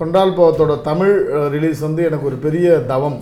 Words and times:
கொண்டால் 0.00 0.36
பாவத்தோட 0.38 0.74
தமிழ் 0.90 1.16
ரிலீஸ் 1.54 1.80
வந்து 1.86 2.02
எனக்கு 2.08 2.28
ஒரு 2.30 2.38
பெரிய 2.46 2.76
தவம். 2.92 3.18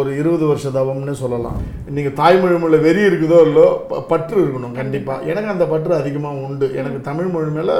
ஒரு 0.00 0.10
இருபது 0.20 0.44
வருஷ 0.50 0.66
தவம்னு 0.76 1.14
சொல்லலாம். 1.22 1.56
நீங்கள் 1.96 2.14
தாய்மொழி 2.20 2.58
மேலே 2.60 2.78
வெறி 2.84 3.02
இருக்குதோ 3.08 3.38
இல்லோ 3.48 3.64
பற்று 4.10 4.36
இருக்கணும் 4.42 4.76
கண்டிப்பாக 4.78 5.26
எனக்கு 5.30 5.52
அந்த 5.54 5.64
பற்று 5.72 5.92
அதிகமாக 6.02 6.44
உண்டு. 6.46 6.66
எனக்கு 6.80 7.00
தமிழ் 7.08 7.32
மொழி 7.34 7.50
மேலே 7.56 7.74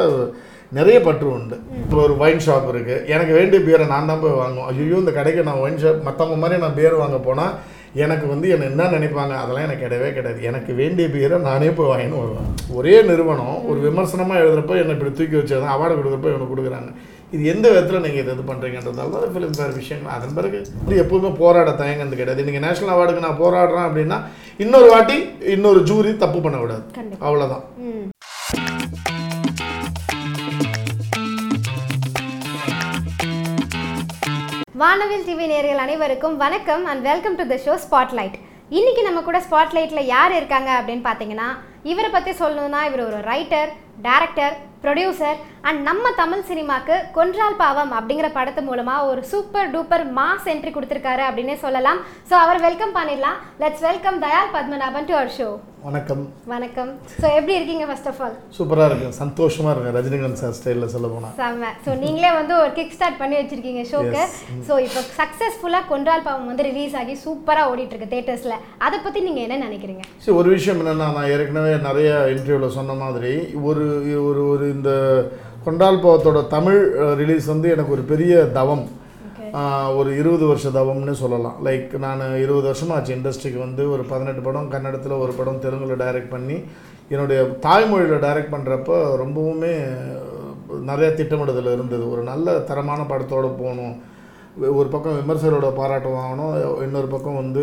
நிறைய 0.79 0.98
பற்று 1.06 1.29
உண்டு. 1.37 1.56
இப்போ 1.82 1.96
ஒரு 2.06 2.14
ஒயின் 2.24 2.42
ஷாப் 2.46 2.68
இருக்குது 2.72 3.04
எனக்கு 3.14 3.32
வேண்டிய 3.38 3.60
பியரை 3.67 3.87
நான் 3.94 4.10
தான் 4.10 4.22
போய் 4.24 4.40
வாங்குவோம் 4.42 4.69
ஐயோ 4.72 4.99
இந்த 5.03 5.12
கடைக்கு 5.19 5.46
நான் 5.49 5.62
ஒயின் 5.64 5.80
ஷாப் 5.83 6.06
மற்றவங்க 6.08 6.38
மாதிரி 6.42 6.62
நான் 6.64 6.76
பியர் 6.78 7.03
வாங்க 7.03 7.19
போனால் 7.28 7.56
எனக்கு 8.04 8.26
வந்து 8.33 8.46
என்ன 8.54 8.69
என்ன 8.71 8.90
நினைப்பாங்க? 8.96 9.35
அதெல்லாம் 9.42 9.67
எனக்கு 9.69 9.85
கிடையவே 9.87 10.10
கிடையாது. 10.19 10.38
எனக்கு 10.51 10.71
வேண்டிய 10.83 11.06
பியரை 11.14 11.38
நானே 11.49 11.71
போய் 11.78 11.90
வாங்கின்னு 11.92 12.21
வருவேன். 12.22 12.53
ஒரே 12.78 12.94
நிறுவனம் 13.10 13.56
ஒரு 13.71 13.78
விமர்சனமாக 13.87 14.42
எழுதுறப்போ 14.44 14.76
என்னை 14.83 14.94
இப்படி 14.96 15.12
தூக்கி 15.19 15.37
வச்சது 15.40 15.67
அவார்டு 15.74 15.99
கொடுக்குறப்போ 15.99 16.30
எனக்கு 16.33 16.52
கொடுக்குறாங்க. 16.52 16.92
இது 17.34 17.42
எந்த 17.52 17.66
விதத்தில் 17.73 18.02
நீங்கள் 18.05 18.23
இது 18.23 18.33
இது 18.34 18.42
பண்ணுறீங்கன்றதால 18.48 19.12
தான் 19.12 19.34
ஃபிலிம் 19.34 19.55
ஃபேர் 19.59 19.77
விஷயங்கள். 19.79 20.15
அதன் 20.16 20.34
பிறகு 20.38 20.59
இது 20.87 20.97
எப்பவுமே 21.05 21.30
போராட 21.43 21.70
தயங்குறது 21.83 22.19
கிடையாது. 22.20 22.45
நீங்கள் 22.48 22.65
நேஷனல் 22.65 22.95
அவார்டுக்கு 22.95 23.27
நான் 23.27 23.41
போராடுறேன் 23.43 23.87
அப்படின்னா 23.88 24.19
இன்னொரு 24.65 24.88
வாட்டி 24.93 25.16
இன்னொரு 25.55 25.80
ஜூரி 25.91 26.10
தப்பு 26.24 26.41
பண்ணக்கூடாது. 26.47 26.84
அவ்வளோதான் 27.29 27.65
வானவில் 34.83 35.27
டிவி 35.27 35.46
நேயர்கள் 35.51 35.83
அனைவருக்கும் 35.85 36.37
வணக்கம் 36.45 36.85
and 36.91 37.05
welcome 37.10 37.37
to 37.41 37.45
the 37.51 37.57
show 37.66 37.74
spotlight 37.85 38.37
இன்னைக்கு 38.79 39.02
நம்ம 39.07 39.21
கூட 39.27 39.38
ஸ்பாட்லைட்டில் 39.46 40.10
யார் 40.15 40.33
இருக்காங்க 40.38 40.71
அப்படின்னு 40.79 41.05
பார்த்தீங்கன்னா 41.09 41.49
இவரை 41.93 42.10
பற்றி 42.15 42.33
சொல்லணும்னா 42.41 42.80
இவர் 42.88 43.02
ஒரு 43.09 43.19
ரைட்டர் 43.30 43.71
டைரக்டர் 44.06 44.55
ப்ரொடியூசர் 44.84 45.41
அண்ட் 45.69 45.80
நம்ம 45.88 46.05
தமிழ் 46.20 46.47
சினிமாக்கு 46.48 46.95
கொன்றால் 47.16 47.59
பாவம் 47.60 47.93
அப்படிங்கிற 47.98 48.29
படத்து 48.37 48.62
மூலமாக 48.69 49.09
ஒரு 49.10 49.20
சூப்பர் 49.33 49.69
டூப்பர் 49.74 50.05
மாஸ் 50.16 50.48
என்ட்ரி 50.52 50.70
கொடுத்துருக்காரு 50.77 51.23
அப்படின்னே 51.27 51.56
சொல்லலாம். 51.65 52.01
ஸோ 52.30 52.35
அவர் 52.45 52.65
வெல்கம் 52.68 52.96
பண்ணிடலாம். 52.96 53.37
Let's 53.62 53.85
welcome 53.88 54.18
Dayal 54.24 54.54
Padmanabhan 54.57 55.07
to 55.10 55.15
our 55.18 55.37
show 55.37 55.51
வணக்கம். 55.87 56.24
வணக்கம். 56.52 56.90
ஸோ 57.21 57.27
எப்படி 57.37 57.54
இருக்கீங்க 57.59 57.85
ஃபர்ஸ்ட் 57.88 58.09
ஆஃப் 58.10 58.21
ஆல் 58.24 58.35
சூப்பராக 58.57 58.88
இருக்கு 58.90 59.07
சந்தோஷமாக 59.21 59.73
இருக்கு 59.74 59.95
ரஜினிகாந்த் 59.99 60.40
சார் 60.43 60.57
ஸ்டைலில் 60.59 60.93
சொல்ல 60.95 61.07
போனால் 61.15 61.32
செம்ம. 61.38 61.71
ஸோ 61.84 61.95
நீங்களே 62.02 62.30
வந்து 62.38 62.55
ஒரு 62.62 62.73
கிக் 62.79 62.95
ஸ்டார்ட் 62.96 63.21
பண்ணி 63.23 63.37
வச்சிருக்கீங்க 63.40 63.84
ஷோக்கு 63.93 64.22
ஸோ 64.68 64.74
இப்போ 64.86 65.00
சக்ஸஸ்ஃபுல்லாக 65.20 65.90
கொன்றால் 65.92 66.27
பாவம் 66.27 66.50
வந்து 66.52 66.66
ரிலீஸ் 66.70 66.96
ஆகி 67.02 67.16
சூப்பராக 67.24 67.70
ஓடிட்டு 67.72 67.94
இருக்கு 67.94 68.12
தேட்டர்ஸில் 68.14 68.58
அதை 68.88 69.00
பற்றி 69.06 69.22
நீங்கள் 69.28 69.46
என்ன 69.46 69.60
நினைக்கிறீங்க? 69.66 70.05
சரி 70.24 70.36
ஒரு 70.42 70.50
விஷயம் 70.56 70.82
என்னென்னா 70.82 71.08
நான் 71.16 71.30
ஏற்கனவே 71.36 71.72
நிறைய 71.88 72.10
இன்டர்வியூவில் 72.34 72.77
சொன்ன 72.78 72.98
மாதிரி 73.05 73.34
ஒரு 73.70 73.86
ஒரு 74.28 74.42
ஒரு 74.52 74.64
இந்த 74.76 74.90
கொண்டால் 75.64 76.02
பாவத்தோட 76.04 76.38
தமிழ் 76.56 76.80
ரிலீஸ் 77.20 77.46
வந்து 77.52 77.68
எனக்கு 77.74 77.94
ஒரு 77.96 78.04
பெரிய 78.12 78.34
தவம். 78.58 78.84
ஒரு 79.98 80.10
இருபது 80.20 80.44
வருஷ 80.50 80.68
தவம்னு 80.76 81.14
சொல்லலாம். 81.22 81.56
லைக் 81.66 81.90
நான் 82.04 82.22
இருபது 82.44 82.66
வருஷமா 82.68 82.94
ஆச்சு 82.96 83.16
இண்டஸ்ட்ரிக்கு 83.18 83.58
வந்து. 83.66 83.82
ஒரு 83.94 84.02
பதினெட்டு 84.12 84.42
படம் 84.46 84.70
கன்னடத்தில் 84.74 85.20
ஒரு 85.24 85.32
படம் 85.40 85.60
தெலுங்குல 85.64 85.96
டைரக்ட் 86.04 86.32
பண்ணி 86.36 86.56
என்னுடைய 87.14 87.40
தாய்மொழியில் 87.66 88.24
டைரக்ட் 88.26 88.54
பண்ணுறப்ப 88.54 89.00
ரொம்பவுமே 89.22 89.74
நிறைய 90.90 91.08
திட்டமிடுதல் 91.18 91.74
இருந்தது. 91.77 92.04
ஒரு 92.12 92.22
நல்ல 92.30 92.54
தரமான 92.70 93.00
படத்தோடு 93.10 93.50
போகணும். 93.60 93.94
ஒரு 94.78 94.88
பக்கம் 94.94 95.18
விமர்சகரோட 95.18 95.68
பாராட்டு 95.77 96.08
வாங்கணும் 96.16 96.54
இன்னொரு 96.86 97.08
பக்கம் 97.12 97.38
வந்து 97.42 97.62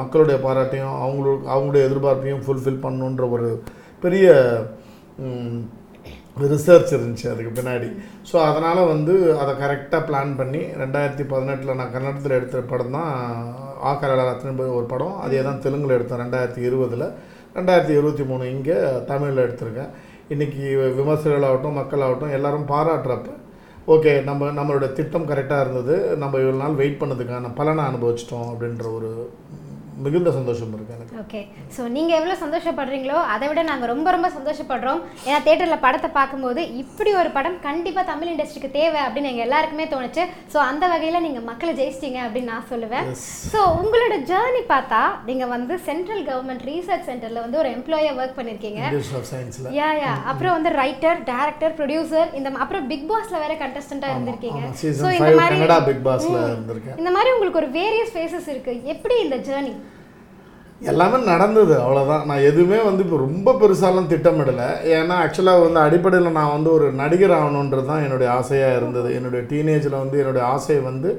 மக்களுடைய 0.00 0.36
பாராட்டையும் 0.46 0.96
அவங்களுக்கு 1.02 1.50
அவங்களுடைய 1.54 1.82
எதிர்பார்ப்பையும் 1.88 2.42
ஃபுல்ஃபில் 2.46 2.82
பண்ணணுன்ற 2.86 3.24
ஒரு 3.36 3.48
பெரிய 4.04 4.28
ரிசர்ச் 6.42 6.92
இருந்துச்சு 6.96 7.26
அதுக்கு 7.30 7.52
பின்னாடி. 7.58 7.88
ஸோ 8.30 8.36
அதனால் 8.48 8.80
வந்து 8.92 9.14
அதை 9.42 9.52
கரெக்டாக 9.62 10.02
பிளான் 10.08 10.34
பண்ணி 10.40 10.60
ரெண்டாயிரத்தி 10.82 11.24
பதினெட்டில் 11.32 11.78
நான் 11.80 11.94
கன்னடத்தில் 11.94 12.36
எடுத்த 12.36 12.62
படம் 12.72 12.96
தான் 12.98 13.10
ஆக்கரத்தின் 13.90 14.60
ஒரு 14.78 14.86
படம். 14.92 15.16
அதே 15.24 15.40
தான் 15.48 15.62
தெலுங்கில் 15.64 15.96
எடுத்தேன் 15.96 16.22
ரெண்டாயிரத்தி 16.24 16.62
இருபதில். 16.68 17.06
ரெண்டாயிரத்தி 17.56 17.94
இருபத்தி 17.98 18.24
மூணு 18.30 18.44
இங்கே 18.54 18.78
தமிழில் 19.10 19.44
எடுத்திருக்கேன். 19.46 19.92
இன்றைக்கி 20.34 20.62
விமர்சகர்களாகட்டும் 21.00 21.78
மக்களாகட்டும் 21.80 22.34
எல்லாரும் 22.38 22.70
பாராட்டுறப்ப 22.72 23.36
ஓகே 23.94 24.12
நம்ம 24.28 24.48
நம்மளோட 24.56 24.86
திட்டம் 24.96 25.28
கரெக்டாக 25.28 25.64
இருந்தது. 25.64 25.94
நம்ம 26.22 26.38
இவ்வளோ 26.38 26.58
நாள் 26.62 26.80
வெயிட் 26.80 27.00
பண்ணதுக்கான 27.02 27.52
பலனை 27.60 27.84
அனுபவிச்சிட்டோம் 27.90 28.48
அப்படின்ற 28.52 28.86
ஒரு 28.96 29.10
மிகுந்த 30.04 30.30
சந்தோஷம் 30.38 30.72
இருக்குது 30.76 30.96
எனக்கு. 30.96 31.16
ஓகே 31.22 31.40
ஸோ 31.76 31.82
நீங்கள் 31.96 32.18
எவ்வளோ 32.18 32.34
சந்தோஷப்படுறீங்களோ 32.42 33.18
அதை 33.34 33.46
விட 33.50 33.62
நாங்கள் 33.70 33.90
ரொம்ப 33.92 34.08
ரொம்ப 34.16 34.28
சந்தோஷப்படுறோம். 34.36 35.00
ஏன்னா 35.26 35.38
தேட்டரில் 35.46 35.82
படத்தை 35.86 36.10
பார்க்கும்போது 36.18 36.60
இப்படி 36.82 37.10
ஒரு 37.20 37.30
படம் 37.36 37.58
கண்டிப்பாக 37.68 38.04
தமிழ் 38.12 38.30
இண்டஸ்ட்ரிக்கு 38.32 38.70
தேவை 38.78 39.00
அப்படின்னு 39.06 39.30
எங்கள் 39.32 39.46
எல்லாருக்குமே 39.46 39.86
தோணுச்சு. 39.94 40.24
ஸோ 40.52 40.60
அந்த 40.70 40.84
வகையில் 40.94 41.24
நீங்கள் 41.26 41.46
மக்களை 41.50 41.72
ஜெயிச்சிட்டீங்க 41.80 42.20
அப்படின்னு 42.26 42.52
நான் 42.54 42.68
சொல்லுவேன். 42.72 43.08
ஸோ 43.52 43.60
உங்களோட 43.80 44.16
ஜேர்னி 44.30 44.62
பார்த்தா 44.74 45.02
நீங்கள் 45.30 45.52
வந்து 45.56 45.76
சென்ட்ரல் 45.88 46.22
கவர்மெண்ட் 46.30 46.66
ரீசர்ச் 46.70 47.08
சென்டரில் 47.10 47.42
வந்து 47.44 47.60
ஒரு 47.62 47.70
எம்ப்ளாயாக 47.78 48.20
ஒர்க் 48.22 48.38
பண்ணியிருக்கீங்க 48.38 48.82
யா 49.80 49.90
யா 50.02 50.12
அப்புறம் 50.32 50.56
வந்து 50.58 50.72
ரைட்டர் 50.82 51.18
டேரக்டர் 51.32 51.76
ப்ரொடியூசர் 51.80 52.30
இந்த 52.38 52.54
அப்புறம் 52.64 52.86
பிக் 52.92 53.06
பாஸ்ல 53.10 53.42
வேற 53.44 53.54
கண்டஸ்டண்டா 53.64 54.08
இருந்திருக்கீங்க. 54.14 54.62
ஸோ 55.02 55.08
இந்த 55.18 55.34
மாதிரி 55.40 55.56
இந்த 57.00 57.10
மாதிரி 57.16 57.30
உங்களுக்கு 57.34 57.60
ஒரு 57.62 57.70
வேரியஸ் 57.76 58.14
ஃபேஸஸ் 58.14 58.48
இருக்கு. 58.52 58.72
எப்படி 58.94 59.14
இந்த 59.26 59.36
ஜேர்னி 59.46 59.72
எல்லாமே 60.90 61.18
நடந்தது 61.30 61.74
அவ்வளோதான் 61.84 62.26
நான் 62.30 62.44
எதுவுமே 62.48 62.76
வந்து 62.88 63.02
இப்போ 63.04 63.16
ரொம்ப 63.24 63.54
பெருசாலாம் 63.60 64.10
திட்டமிடலை. 64.12 64.66
ஏன்னா 64.98 65.14
ஆக்சுவலாக 65.22 65.62
வந்து 65.64 65.80
அடிப்படையில் 65.86 66.36
நான் 66.36 66.52
வந்து 66.56 66.70
ஒரு 66.74 66.86
நடிகர் 67.00 67.34
ஆகணுன்றது 67.38 67.84
தான் 67.90 68.04
என்னுடைய 68.06 68.28
ஆசையாக 68.38 68.76
இருந்தது. 68.80 69.08
என்னுடைய 69.18 69.40
டீனேஜில் 69.52 69.96
வந்து 70.02 70.18
என்னுடைய 70.22 70.44
ஆசை 70.54 70.76
வந்து 70.90 71.10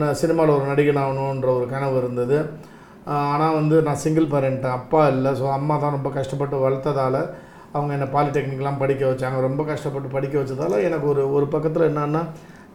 நான் 0.00 0.18
சினிமாவில் 0.20 0.56
ஒரு 0.58 0.66
நடிகன் 0.72 1.00
ஆகணுன்ற 1.04 1.48
ஒரு 1.58 1.66
கனவு 1.72 1.96
இருந்தது. 2.02 2.38
ஆனால் 3.32 3.56
வந்து 3.60 3.76
நான் 3.86 4.00
சிங்கிள் 4.04 4.30
பேரண்ட் 4.34 4.68
அப்பா 4.78 5.00
இல்லை. 5.14 5.32
ஸோ 5.40 5.46
அம்மா 5.56 5.74
தான் 5.84 5.96
ரொம்ப 5.96 6.10
கஷ்டப்பட்டு 6.18 6.58
வளர்த்ததால் 6.64 7.20
அவங்க 7.76 7.90
என்னை 7.96 8.08
பாலிடெக்னிக்லாம் 8.14 8.80
படிக்க 8.82 9.04
வச்சாங்க. 9.10 9.38
ரொம்ப 9.48 9.62
கஷ்டப்பட்டு 9.70 10.08
படிக்க 10.16 10.34
வச்சதால் 10.40 10.76
எனக்கு 10.88 11.08
ஒரு 11.14 11.24
ஒரு 11.38 11.48
பக்கத்தில் 11.54 11.88
என்னென்னா 11.90 12.22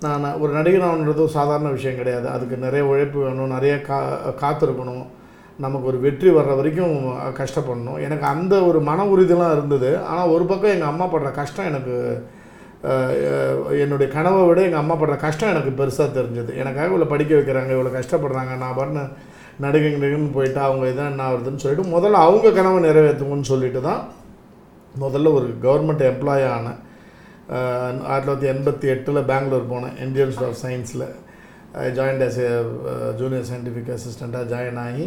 நான் 0.06 0.28
ஒரு 0.42 0.52
நடிகன் 0.58 0.86
ஆகணுன்றதும் 0.90 1.36
சாதாரண 1.38 1.72
விஷயம் 1.78 1.98
கிடையாது. 2.02 2.28
அதுக்கு 2.36 2.58
நிறைய 2.66 2.84
உழைப்பு 2.92 3.20
வேணும் 3.26 3.56
நிறைய 3.56 3.74
கா 3.88 4.00
காத்திருக்கணும். 4.44 5.06
நமக்கு 5.64 5.90
ஒரு 5.92 5.98
வெற்றி 6.06 6.30
வர்ற 6.36 6.52
வரைக்கும் 6.60 6.98
கஷ்டப்படணும். 7.40 7.98
எனக்கு 8.08 8.26
அந்த 8.34 8.56
ஒரு 8.70 8.80
மன 8.90 9.06
உறுதியெலாம் 9.14 9.56
இருந்தது. 9.58 9.90
ஆனால் 10.12 10.32
ஒரு 10.36 10.44
பக்கம் 10.52 10.74
எங்கள் 10.76 10.92
அம்மா 10.92 11.06
படுற 11.14 11.32
கஷ்டம் 11.40 11.70
எனக்கு 11.72 11.96
என்னுடைய 13.84 14.08
கனவை 14.16 14.42
விட 14.50 14.60
எங்கள் 14.68 14.82
அம்மா 14.82 14.96
படுற 15.00 15.16
கஷ்டம் 15.24 15.52
எனக்கு 15.54 15.72
பெருசாக 15.80 16.10
தெரிஞ்சது. 16.18 16.52
எனக்காக 16.62 16.90
இவ்வளோ 16.92 17.08
படிக்க 17.14 17.34
வைக்கிறாங்க 17.40 17.72
இவ்வளோ 17.76 17.92
கஷ்டப்படுறாங்க 17.98 18.54
நான் 18.64 18.78
பண்ண 18.82 19.08
நடிகை 19.64 19.90
நடிகன்னு 19.96 20.36
போயிட்டு 20.36 20.60
அவங்க 20.66 20.84
இதான் 20.92 21.12
என்ன 21.14 21.24
ஆகுதுன்னு 21.30 21.64
சொல்லிட்டு 21.64 21.94
முதல்ல 21.96 22.20
அவங்க 22.28 22.52
கனவை 22.58 22.78
நிறைவேற்றுங்கன்னு 22.86 23.52
சொல்லிட்டு 23.54 23.80
தான் 23.88 24.04
முதல்ல 25.04 25.34
ஒரு 25.40 25.48
கவர்மெண்ட் 25.66 26.04
எம்ப்ளாயி 26.12 26.46
ஆனேன் 26.58 26.80
ஆயிரத்தி 28.12 28.28
தொள்ளாயிரத்தி 28.28 28.50
எண்பத்தி 28.54 28.88
எட்டில் 28.94 29.28
பெங்களூர் 29.32 29.72
போனேன். 29.74 29.96
இந்தியன் 30.06 30.30
இன்ஸ்டியூட் 30.30 30.52
ஆஃப் 30.52 30.62
சயின்ஸில் 30.66 31.06
joined 31.98 32.24
as 32.28 32.40
a 32.46 32.50
junior 33.22 33.48
scientific 33.52 33.92
அசிஸ்டண்ட்டாக 33.96 34.46
ஜாயின் 34.54 34.80
ஆகி 34.86 35.06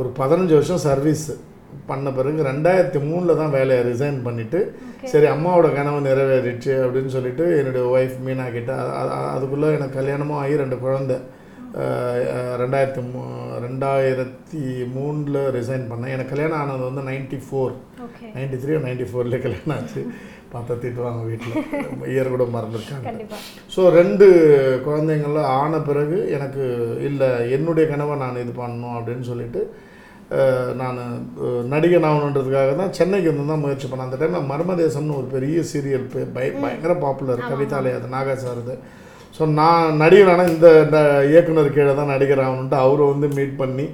ஒரு 0.00 0.08
பதினஞ்சு 0.20 0.54
வருஷம் 0.58 0.84
சர்வீஸ் 0.88 1.24
பண்ண 1.90 2.08
பிறகு 2.16 2.40
ரெண்டாயிரத்தி 2.50 3.00
மூணில் 3.08 3.38
தான் 3.40 3.54
வேலையை 3.58 3.82
ரிசைன் 3.90 4.18
பண்ணிவிட்டு 4.26 4.60
சரி 5.12 5.26
அம்மாவோட 5.34 5.68
கனவு 5.76 6.00
நிறைவேறிடுச்சு 6.08 6.72
அப்படின்னு 6.84 7.10
சொல்லிட்டு 7.16 7.44
என்னுடைய 7.60 7.84
ஒய்ஃப் 7.94 8.18
மீனா 8.26 8.46
கிட்ட 8.56 8.72
அதுக்குள்ளே 9.34 9.70
எனக்கு 9.78 9.98
கல்யாணமும் 10.00 10.40
ஆகி 10.42 10.60
ரெண்டு 10.62 10.78
குழந்தை. 10.84 11.16
ரெண்டாயிரத்தி 12.62 13.02
மூ 13.10 13.20
ரெண்டாயிரத்தி 13.64 14.62
மூணில் 14.94 15.38
ரிசைன் 15.56 15.86
பண்ணேன். 15.90 16.12
எனக்கு 16.14 16.32
கல்யாணம் 16.32 16.60
ஆனது 16.62 16.82
வந்து 16.88 17.02
ninety 17.08 17.38
four 17.46 17.72
ninety 18.36 18.56
three 18.64 18.80
ninety 18.86 19.06
ஃபோரில் 19.10 19.42
கல்யாணம் 19.44 19.74
ஆச்சு. 19.76 20.02
பார்த்தா 20.54 20.74
திட்டுவாங்க 20.80 21.22
வீட்டில் 21.28 21.54
இயர் 22.14 22.32
கூட 22.34 22.44
மறந்துருக்காங்க. 22.56 23.12
ஸோ 23.74 23.82
ரெண்டு 23.98 24.26
குழந்தைங்கள 24.86 25.44
ஆன 25.60 25.78
பிறகு 25.88 26.18
எனக்கு 26.38 26.64
இல்லை 27.08 27.30
என்னுடைய 27.56 27.84
கனவை 27.92 28.16
நான் 28.24 28.42
இது 28.44 28.52
பண்ணணும் 28.60 28.96
அப்படின்னு 28.98 29.26
சொல்லிட்டு 29.30 29.62
நான் 30.80 30.98
நடிகன் 31.72 32.08
ஆகணுன்றதுக்காக 32.10 32.74
தான் 32.80 32.94
சென்னைக்கு 32.98 33.30
வந்து 33.30 33.50
தான் 33.52 33.62
முயற்சி 33.64 33.86
பண்ணேன். 33.88 34.08
அந்த 34.08 34.18
டைமில் 34.20 34.50
மர்மதேசம்னு 34.52 35.18
ஒரு 35.20 35.28
பெரிய 35.34 35.62
சீரியல் 35.70 36.06
பய 36.14 36.48
பயங்கர 36.62 36.94
பாப்புலர் 37.04 37.48
கவிதாலயா 37.50 37.98
அது 38.00 38.14
நாகா 38.16 38.36
சாருது 38.44 38.76
ஸோ 39.36 39.42
நான் 39.58 40.00
நடிகரான 40.02 40.46
இந்த 40.54 40.68
இயக்குனர் 41.32 41.74
கீழே 41.76 41.92
தான் 42.00 42.12
நடிகர் 42.14 42.44
ஆகணுன்ட்டு 42.46 42.82
அவரை 42.86 43.04
வந்து 43.12 43.28
மீட் 43.36 43.60
பண்ணி 43.60 43.86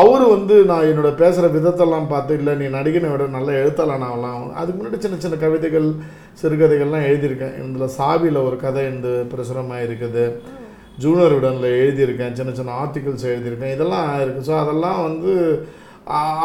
அவர் 0.00 0.24
வந்து 0.34 0.54
நான் 0.70 0.88
என்னோட 0.90 1.10
பேசுகிற 1.20 1.46
விதத்தெல்லாம் 1.56 2.10
பார்த்து 2.12 2.38
இல்லை 2.38 2.52
நீ 2.60 2.66
நடிகனை 2.76 3.08
விட 3.10 3.24
நல்ல 3.34 3.50
எழுத்தாளன் 3.62 4.06
ஆகலாம். 4.08 4.44
அதுக்கு 4.60 4.78
முன்னாடி 4.78 4.98
சின்ன 5.04 5.16
சின்ன 5.24 5.36
கவிதைகள் 5.42 5.88
சிறுகதைகள்லாம் 6.40 7.06
எழுதியிருக்கேன். 7.08 7.54
இதில் 7.60 7.94
சாவியில் 7.98 8.46
ஒரு 8.48 8.56
கதை 8.64 8.84
இந்த 8.94 9.08
பிரசுரமாக 9.32 9.84
இருக்குது 9.86 10.24
ஜூனியர் 11.02 11.36
விடனில் 11.36 11.68
எழுதியிருக்கேன் 11.82 12.36
சின்ன 12.38 12.52
சின்ன 12.58 12.74
ஆர்டிகல்ஸ் 12.82 13.30
எழுதியிருக்கேன் 13.32 13.74
இதெல்லாம் 13.76 14.08
இருக்குது 14.24 14.48
ஸோ 14.48 14.54
அதெல்லாம் 14.62 15.00
வந்து 15.08 15.32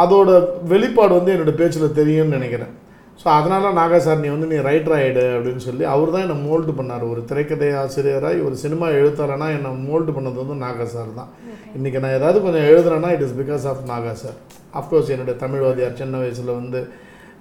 அதோட 0.04 0.30
வெளிப்பாடு 0.74 1.13
வந்து 1.18 1.34
என்னோட 1.34 1.54
பேச்சில் 1.62 1.98
தெரியும்னு 2.00 2.38
நினைக்கிறேன். 2.38 2.74
ஸோ 3.22 3.28
அதனால் 3.38 3.78
நாகா 3.80 3.98
சார் 4.06 4.22
நீ 4.24 4.28
வந்து 4.34 4.50
நீ 4.51 4.57
ரைட்டர் 4.68 4.96
ஆகிடு 4.98 5.24
அப்படின்னு 5.36 5.63
சொல்லி 5.66 5.84
அவர் 5.94 6.13
தான் 6.13 6.24
என்னை 6.25 6.38
மோல்டு 6.46 6.74
பண்ணார். 6.78 7.04
ஒரு 7.13 7.22
திரைக்கதை 7.30 7.69
ஆசிரியராக 7.81 8.46
ஒரு 8.48 8.56
சினிமா 8.63 8.88
எழுத்தாளனா 9.00 9.48
என்னை 9.57 9.72
மோல்டு 9.88 10.12
பண்ணது 10.18 10.38
வந்து 10.44 10.56
நாகா 10.66 10.86
சார் 10.96 11.12
தான். 11.19 11.31
இன்றைக்கி 11.78 12.00
நான் 12.04 12.18
ஏதாவது 12.19 12.38
கொஞ்சம் 12.46 12.68
எழுதுறேன்னா 12.72 13.10
it 13.16 13.25
is 13.28 13.38
because 13.42 13.66
of 13.72 13.84
Naga 13.92 14.13
sir 14.24 14.38
of course 14.81 15.12
என்னுடைய 15.16 15.36
தமிழ் 15.44 15.66
வாத்தியார் 15.66 16.00
சின்ன 16.01 16.18
வயசில் 16.24 16.57
வந்து 16.60 16.81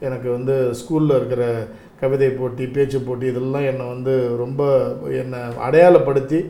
எனக்கு 0.09 0.29
வந்து 0.37 0.55
ஸ்கூலில் 0.81 1.19
இருக்கிற 1.19 1.45
கவிதை 2.01 2.31
போட்டி 2.41 2.65
பேச்சு 2.75 2.99
போட்டி 3.07 3.27
இதெல்லாம் 3.33 3.69
என்னை 3.71 3.87
வந்து 3.95 4.15
ரொம்ப 4.43 4.63
என்னை 5.23 5.41
அடையாளப்படுத்தி 5.67 6.41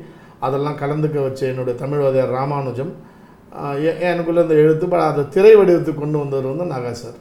அதெல்லாம் 0.41 0.81
கலந்துக்க 0.81 1.19
வச்ச 1.23 1.41
என்னுடைய 1.47 1.77
தமிழ் 1.79 1.99
வாத்தியார் 1.99 2.35
ராமானுஜம் 2.35 2.93
எனக்குள்ளே 4.09 4.43
இந்த 4.43 4.55
எழுத்து 4.55 4.87
அதை 5.03 5.25
திரை 5.29 5.53
வடிவத்துக்கு 5.57 6.01
கொண்டு 6.01 6.19
வந்தவர் 6.19 6.51
வந்து 6.53 6.73
நாகா 6.75 6.93
சார் 6.95 7.19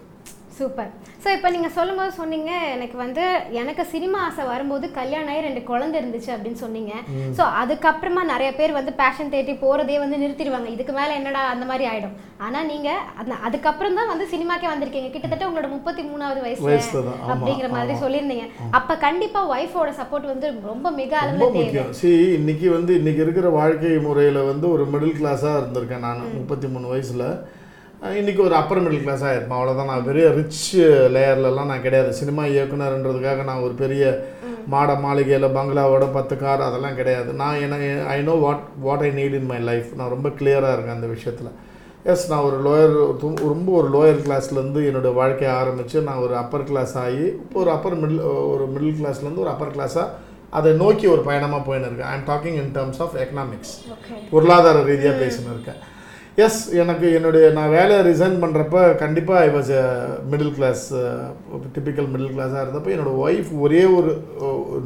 சூப்பர். 0.59 0.91
ஸோ 1.23 1.27
இப்போ 1.35 1.49
நீங்கள் 1.55 1.73
சொல்லும்போது 1.77 2.11
சொன்னீங்க 2.19 2.51
எனக்கு 2.75 2.97
வந்து 3.03 3.23
எனக்கு 3.61 3.83
சினிமா 3.93 4.19
ஆசை 4.27 4.43
வரும்போது 4.51 4.85
கல்யாணம் 4.99 5.31
ஆகி 5.33 5.45
ரெண்டு 5.47 5.61
குழந்தை 5.71 5.95
இருந்துச்சு 6.01 6.31
அப்படின்னு 6.35 6.59
சொன்னீங்க. 6.63 6.93
ஸோ 7.37 7.43
அதுக்கப்புறமா 7.61 8.23
நிறைய 8.33 8.49
பேர் 8.59 8.77
வந்து 8.79 8.93
பேஷன் 9.01 9.33
தேடி 9.35 9.55
போகிறதே 9.63 9.97
வந்து 10.03 10.21
நிறுத்திடுவாங்க. 10.23 10.69
இதுக்கு 10.75 10.95
மேலே 10.99 11.17
என்னடா 11.19 11.41
அந்த 11.53 11.67
மாதிரி 11.71 11.87
ஆகிடும் 11.91 12.15
ஆனால் 12.45 12.69
நீங்கள் 12.71 13.03
அந்த 13.21 13.33
அதுக்கப்புறம் 13.49 13.99
தான் 13.99 14.11
வந்து 14.13 14.27
சினிமாக்கே 14.33 14.71
வந்திருக்கீங்க. 14.73 15.11
கிட்டத்தட்ட 15.13 15.49
உங்களோட 15.49 15.69
முப்பத்தி 15.75 16.03
மூணாவது 16.11 16.39
ஆமாம் 16.47 17.31
அப்படிங்கிற 17.33 17.69
மாதிரி 17.75 17.95
சொல்லியிருந்தீங்க. 18.05 18.47
அப்போ 18.79 18.93
கண்டிப்பாக 19.05 19.51
ஒய்ஃபோட 19.55 19.91
சப்போர்ட் 19.99 20.31
வந்து 20.33 20.47
ரொம்ப 20.71 20.87
மிக 21.01 21.13
அளவில் 21.21 21.55
முக்கியம். 21.59 21.93
சி 22.01 22.09
இன்னைக்கு 22.39 22.67
வந்து 22.77 22.91
இன்னைக்கு 22.99 23.23
இருக்கிற 23.25 23.47
வாழ்க்கை 23.59 23.93
முறையில் 24.07 24.41
வந்து 24.51 24.65
ஒரு 24.75 24.85
மிடில் 24.93 25.17
கிளாஸாக 25.19 25.61
இருந்திருக்கேன் 25.61 26.05
நான். 26.07 26.25
முப்பத்தி 26.39 26.67
மூணு 26.73 26.87
வயசில். 26.93 27.25
இன்னைக்கு 28.05 28.41
ஒரு 28.47 28.55
அப்பர் 28.57 28.81
மிடில் 28.85 29.05
கிளாஸாக 29.05 29.35
இருப்பேன் 29.35 29.57
அவ்வளோதான் 29.59 29.89
நான் 29.91 30.05
பெரிய 30.07 30.25
ரிச் 30.35 30.65
லேயர்லலாம் 31.13 31.69
நான் 31.71 31.85
கிடையாது. 31.85 32.09
சினிமா 32.17 32.43
இயக்குனர்ன்றதுக்காக 32.51 33.43
நான் 33.47 33.63
ஒரு 33.67 33.73
பெரிய 33.79 34.03
மாட 34.73 34.95
மாளிகையில் 35.05 35.55
பங்களாவோட 35.55 36.05
பத்து 36.17 36.35
கார் 36.43 36.61
அதெல்லாம் 36.67 36.97
கிடையாது. 36.99 37.31
நான் 37.41 37.61
என்ன 37.65 38.03
I 38.15 38.17
know 38.27 38.35
what 38.43 38.61
what 38.85 39.05
I 39.07 39.09
need 39.19 39.37
in 39.39 39.49
my 39.53 39.59
life 39.69 39.89
நான் 39.99 40.13
ரொம்ப 40.15 40.31
கிளியராக 40.41 40.75
இருக்கேன் 40.75 40.97
அந்த 40.97 41.09
விஷயத்தில். 41.15 41.51
எஸ் 42.13 42.27
நான் 42.33 42.45
ஒரு 42.49 42.59
லோயர் 42.67 42.95
ரொம்ப 43.53 43.67
ஒரு 43.79 43.89
லோயர் 43.97 44.23
கிளாஸ்லேருந்து 44.27 44.83
என்னோட 44.91 45.09
வாழ்க்கையை 45.19 45.51
ஆரம்பித்து 45.61 46.05
நான் 46.07 46.23
ஒரு 46.27 46.35
அப்பர் 46.43 46.69
கிளாஸ் 46.69 46.95
ஆகி 47.05 47.25
இப்போ 47.43 47.59
ஒரு 47.65 47.73
அப்பர் 47.77 47.99
மிடில் 48.03 48.23
ஒரு 48.53 48.65
மிடில் 48.75 48.97
கிளாஸ்லேருந்து 49.01 49.45
ஒரு 49.47 49.53
அப்பர் 49.55 49.75
கிளாஸாக 49.75 50.07
அதை 50.57 50.71
நோக்கி 50.85 51.05
ஒரு 51.15 51.21
பயணமாக 51.29 51.61
போயின்னு 51.67 51.89
இருக்கேன். 51.89 52.09
I 52.13 52.15
am 52.19 52.29
talking 52.31 52.57
in 52.63 52.73
terms 52.79 53.03
of 53.05 53.17
economics 53.25 53.75
பொருளாதார 54.33 54.87
ரீதியாக 54.91 55.21
பேசின்னு 55.25 55.53
இருக்கேன். 55.57 55.81
எஸ் 56.45 56.59
எனக்கு 56.81 57.07
என்னுடைய 57.17 57.45
நான் 57.55 57.71
வேலையை 57.75 58.01
ரிசைன் 58.07 58.35
பண்ணுறப்ப 58.41 58.79
கண்டிப்பாக 59.01 59.45
I 59.45 59.47
was 59.53 59.71
middle 60.31 60.51
class 60.57 60.83
typical 61.75 62.09
middle 62.13 62.33
கிளாஸாக 62.33 62.63
இருந்தப்போ 62.65 62.91
என்னோடய 62.95 63.21
ஒய்ஃப் 63.23 63.49
ஒரே 63.65 63.81
ஒரு 63.97 64.11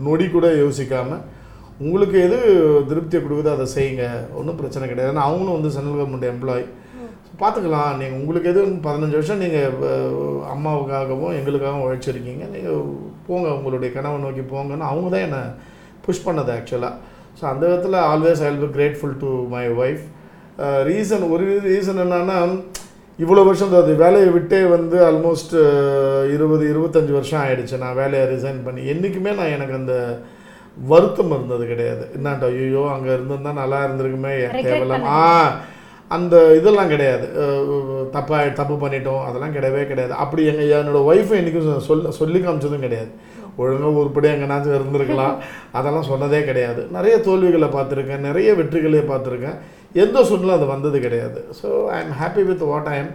நொடி 0.06 0.25
கூட 0.36 0.50
யோசிக்காமல் 0.62 1.24
உங்களுக்கு 1.86 2.18
எது 2.27 2.38
திருப்தியை 2.92 3.21
கொடுக்குதோ 3.24 3.51
அதை 3.56 3.65
செய்யுங்க 3.74 4.06
ஒன்றும் 4.39 4.59
பிரச்சனை 4.62 4.88
கிடையாது. 4.92 5.12
ஏன்னா 5.13 5.25
அவங்களும் 5.27 5.57
வந்து 5.57 5.74
சென்ட்ரல் 5.75 6.00
கவர்மெண்ட் 6.00 6.30
எம்ப்ளாய் 6.31 6.65
பார்த்துக்கலாம் 7.42 7.92
நீங்கள் 8.01 8.19
உங்களுக்கு 8.21 8.51
எது 8.53 8.63
பதினஞ்சு 8.88 9.19
வருஷம் 9.19 9.44
நீங்கள் 9.44 9.75
அம்மாவுக்காகவும் 10.53 11.36
எங்களுக்காகவும் 11.39 11.86
உழைச்சிருக்கீங்க. 11.88 12.45
நீங்கள் 12.56 12.81
போங்க 13.27 13.50
உங்களுடைய 13.57 13.92
கனவை 13.98 14.19
நோக்கி 14.25 14.45
போங்கன்னு 14.53 14.89
அவங்க 14.92 15.09
தான் 15.15 15.27
என்னை 15.27 15.44
புஷ் 16.07 16.25
பண்ணது 16.30 16.53
ஆக்சுவலாக 16.57 16.95
ஸோ 17.42 17.45
அந்த 17.53 17.63
விதத்தில் 17.68 18.01
always 18.13 18.45
I 18.45 18.50
will 18.51 18.65
be 18.65 18.74
grateful 18.80 19.19
to 19.25 19.31
my 19.57 19.65
wife 19.83 20.07
reason 20.59 21.30
ஒரு 21.30 21.62
ரீசன் 21.65 22.01
என்னன்னா 22.03 22.62
இவ்வளோ 23.19 23.45
வருஷம் 23.45 23.74
அது 23.74 23.95
வேலையை 23.95 24.30
விட்டே 24.30 24.63
வந்து 24.63 24.98
ஆல்மோஸ்ட் 25.06 25.56
இருபது 26.33 26.74
இருபத்தஞ்சி 26.74 27.12
வருஷம் 27.12 27.42
ஆயிடுச்சு. 27.42 27.77
நான் 27.77 27.95
வேலையை 27.95 28.27
ரிசைன் 28.27 28.63
பண்ணி 28.63 28.88
என்றைக்குமே 28.88 29.31
நான் 29.31 29.56
எனக்கு 29.56 29.74
அந்த 29.74 30.19
வருத்தம் 30.88 31.31
இருந்தது 31.31 31.65
கிடையாது. 31.65 32.07
என்னாட்ட 32.18 32.45
ஐயோ 32.45 32.89
அங்கே 32.92 33.13
இருந்திருந்தா 33.13 33.51
நல்லா 33.51 33.86
இருந்திருக்குமே 33.86 34.62
தேவையில்லாம. 34.62 35.03
ஆ 35.03 35.59
அந்த 36.07 36.56
இதெல்லாம் 36.56 36.88
கிடையாது. 36.88 37.30
அஹ் 37.42 38.09
தப்பா 38.12 38.44
தப்பு 38.45 38.88
பண்ணிட்டோம் 38.88 39.25
அதெல்லாம் 39.25 39.56
கிடையவே 39.56 39.88
கிடையாது. 39.88 40.13
அப்படி 40.13 40.45
எங்கள் 40.45 40.83
என்னோடய 40.83 41.09
ஒய்ஃபை 41.12 41.38
என்றைக்கும் 41.42 41.77
சொல்ல 41.77 42.12
சொல்லி 42.12 42.39
காமிச்சதும் 42.39 42.80
கிடையாது. 42.80 43.12
ஒழுங்காக 43.57 43.94
உருப்படி 43.94 44.27
எங்கேனாச்சும் 44.30 44.80
இருந்திருக்கலாம். 44.80 45.36
அதெல்லாம் 45.71 46.09
சொன்னதே 46.09 46.44
கிடையாது. 46.44 46.88
நிறைய 46.92 47.19
தோல்விகளை 47.19 47.68
பார்த்துருக்கேன் 47.68 48.18
நிறைய 48.18 48.53
வெற்றிகளை 48.53 49.03
பார்த்துருக்கேன். 49.13 49.57
எந்த 50.03 50.17
சூழ்நிலை 50.29 50.53
அது 50.57 50.65
வந்தது 50.65 50.97
கிடையாது. 51.05 51.39
So 51.59 51.67
I 51.95 51.97
am 52.03 52.15
happy 52.21 52.43
with 52.49 52.63
what 52.71 52.89
I 52.93 52.97
am 53.03 53.11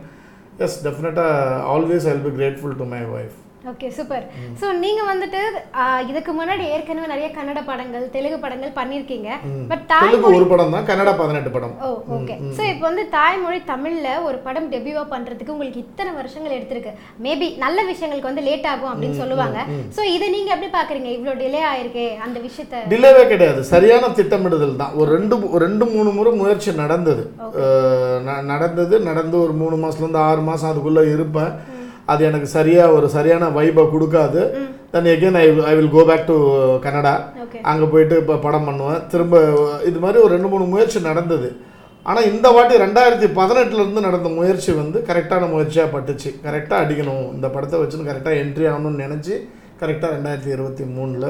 yes 0.64 0.78
டெஃபினட்டாக 0.86 1.62
always 1.74 2.06
I 2.08 2.12
will 2.14 2.28
be 2.30 2.34
grateful 2.38 2.76
to 2.82 2.86
my 2.94 3.02
wife 3.18 3.36
okay 3.70 3.88
super 3.98 4.24
so 4.60 4.66
நீங்க 4.82 5.02
வந்துட்டு 5.10 5.40
இதுக்கு 6.10 6.32
முன்னாடி 6.38 6.64
ஏற்கனவே 6.74 7.06
நிறைய 7.12 7.28
கன்னட 7.36 7.60
படங்கள் 7.70 8.04
தெலுங்கு 8.14 8.38
படங்கள் 8.44 8.76
பண்ணியிருக்கீங்க 8.78 9.30
பட் 9.70 9.84
தாய்மொழி 9.92 10.38
ஒரு 10.40 10.48
படம் 10.52 10.74
தான் 10.76 10.86
கன்னடா 10.90 11.12
பதினெட்டு 11.20 11.50
படம். 11.56 11.74
ஓ 11.86 11.88
ஓகே 12.16 12.34
ஸோ 12.56 12.62
இப்போ 12.72 12.84
வந்து 12.90 13.04
தாய்மொழி 13.16 13.60
தமிழ்ல 13.72 14.08
ஒரு 14.28 14.38
படம் 14.46 14.68
டெபியூவா 14.74 15.04
பண்றதுக்கு 15.14 15.54
உங்களுக்கு 15.56 15.82
இத்தனை 15.86 16.12
வருஷங்கள் 16.20 16.56
எடுத்திருக்கு. 16.58 16.92
மேபி 17.26 17.48
நல்ல 17.64 17.78
விஷயங்களுக்கு 17.90 18.30
வந்து 18.30 18.46
லேட் 18.48 18.68
ஆகும் 18.72 18.92
அப்படின்னு 18.92 19.20
சொல்லுவாங்க. 19.22 19.58
ஸோ 19.98 20.02
இதை 20.14 20.28
நீங்க 20.36 20.50
எப்படி 20.56 20.70
பாக்குறீங்க? 20.78 21.10
இவ்வளோ 21.16 21.36
டிலே 21.42 21.62
ஆயிருக்கே 21.72 22.06
அந்த 22.26 22.38
விஷயத்த. 22.48 22.84
டிலேவே 22.94 23.24
கிடையாது. 23.32 23.62
சரியான 23.74 24.12
திட்டமிடுதல் 24.20 24.80
தான். 24.82 24.94
ஒரு 25.00 25.08
ரெண்டு 25.16 25.36
ரெண்டு 25.66 25.86
மூணு 25.94 26.10
முறை 26.18 26.32
முயற்சி 26.42 26.72
நடந்தது. 26.82 27.24
நடந்தது 28.52 28.94
நடந்து 29.08 29.36
ஒரு 29.44 29.54
மூணு 29.62 29.76
மாசத்துலேருந்து 29.82 30.26
ஆறு 30.28 30.42
மாதம் 30.50 30.70
அதுக்குள்ளே 30.72 31.04
இருப்பேன். 31.14 31.52
அது 32.12 32.22
எனக்கு 32.30 32.48
சரியாக 32.56 32.96
ஒரு 32.96 33.06
சரியான 33.16 33.44
வைபை 33.58 33.84
கொடுக்காது. 33.94 34.40
Then 34.92 35.08
again 35.12 35.38
I 35.42 35.44
I 35.70 35.72
will 35.78 35.94
go 35.94 36.02
back 36.10 36.26
to 36.30 36.36
Canada 36.84 37.14
அங்கே 37.70 37.86
போயிட்டு 37.92 38.16
இப்போ 38.22 38.34
படம் 38.46 38.68
பண்ணுவேன். 38.68 39.00
திரும்ப 39.12 39.40
இது 39.90 39.98
மாதிரி 40.04 40.18
ஒரு 40.24 40.32
ரெண்டு 40.36 40.50
மூணு 40.52 40.66
முயற்சி 40.74 41.00
நடந்தது. 41.10 41.48
ஆனால் 42.10 42.28
இந்த 42.32 42.46
வாட்டி 42.56 42.74
ரெண்டாயிரத்தி 42.84 43.28
பதினெட்டுலேருந்து 43.38 44.06
நடந்த 44.08 44.28
முயற்சி 44.38 44.70
வந்து 44.82 44.98
கரெக்டான 45.08 45.48
முயற்சியாக 45.54 45.90
பட்டுச்சு. 45.94 46.30
கரெக்டாக 46.46 46.82
அடிக்கணும். 46.84 47.24
இந்த 47.36 47.48
படத்தை 47.54 47.80
வச்சுன்னு 47.80 48.08
கரெக்டாக 48.10 48.40
என்ட்ரி 48.42 48.66
ஆகணும்னு 48.72 49.04
நினச்சி 49.06 49.34
கரெக்டாக 49.80 50.10
ரெண்டாயிரத்தி 50.16 50.52
இருபத்தி 50.56 50.84
மூணில் 50.96 51.28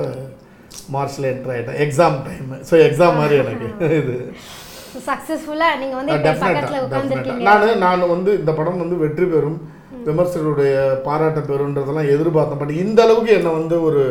மார்ச்சில் 0.95 1.29
என்ட்ரி 1.33 1.53
ஆகிட்டேன் 1.55 1.81
எக்ஸாம் 1.85 2.19
டைம் 2.27 2.51
ஸோ 2.69 2.75
எக்ஸாம் 2.89 3.19
மாதிரி 3.21 3.37
எனக்கு 3.45 3.69
இது. 4.01 4.17
சக்சஸ்ஃபுல்லா 5.09 5.71
நீங்க 5.81 5.97
வந்து 6.01 6.13
நான் 7.49 7.81
நான் 7.87 8.11
வந்து 8.15 8.31
இந்த 8.41 8.53
படம் 8.59 8.83
வந்து 8.85 8.99
வெற்றி 9.05 9.27
பெறும். 9.33 9.59
விமர்சகருடைய 10.07 10.75
பாராட்ட 11.05 11.41
பெறுன்றதெல்லாம் 11.41 12.11
எதிர்பார்த்தேன் 12.11 12.59
பட் 12.59 12.79
இந்த 12.79 13.01
அளவுக்கு 13.03 13.33
என்னை 13.33 13.53
வந்து 13.53 13.77
ஒரு 13.83 14.03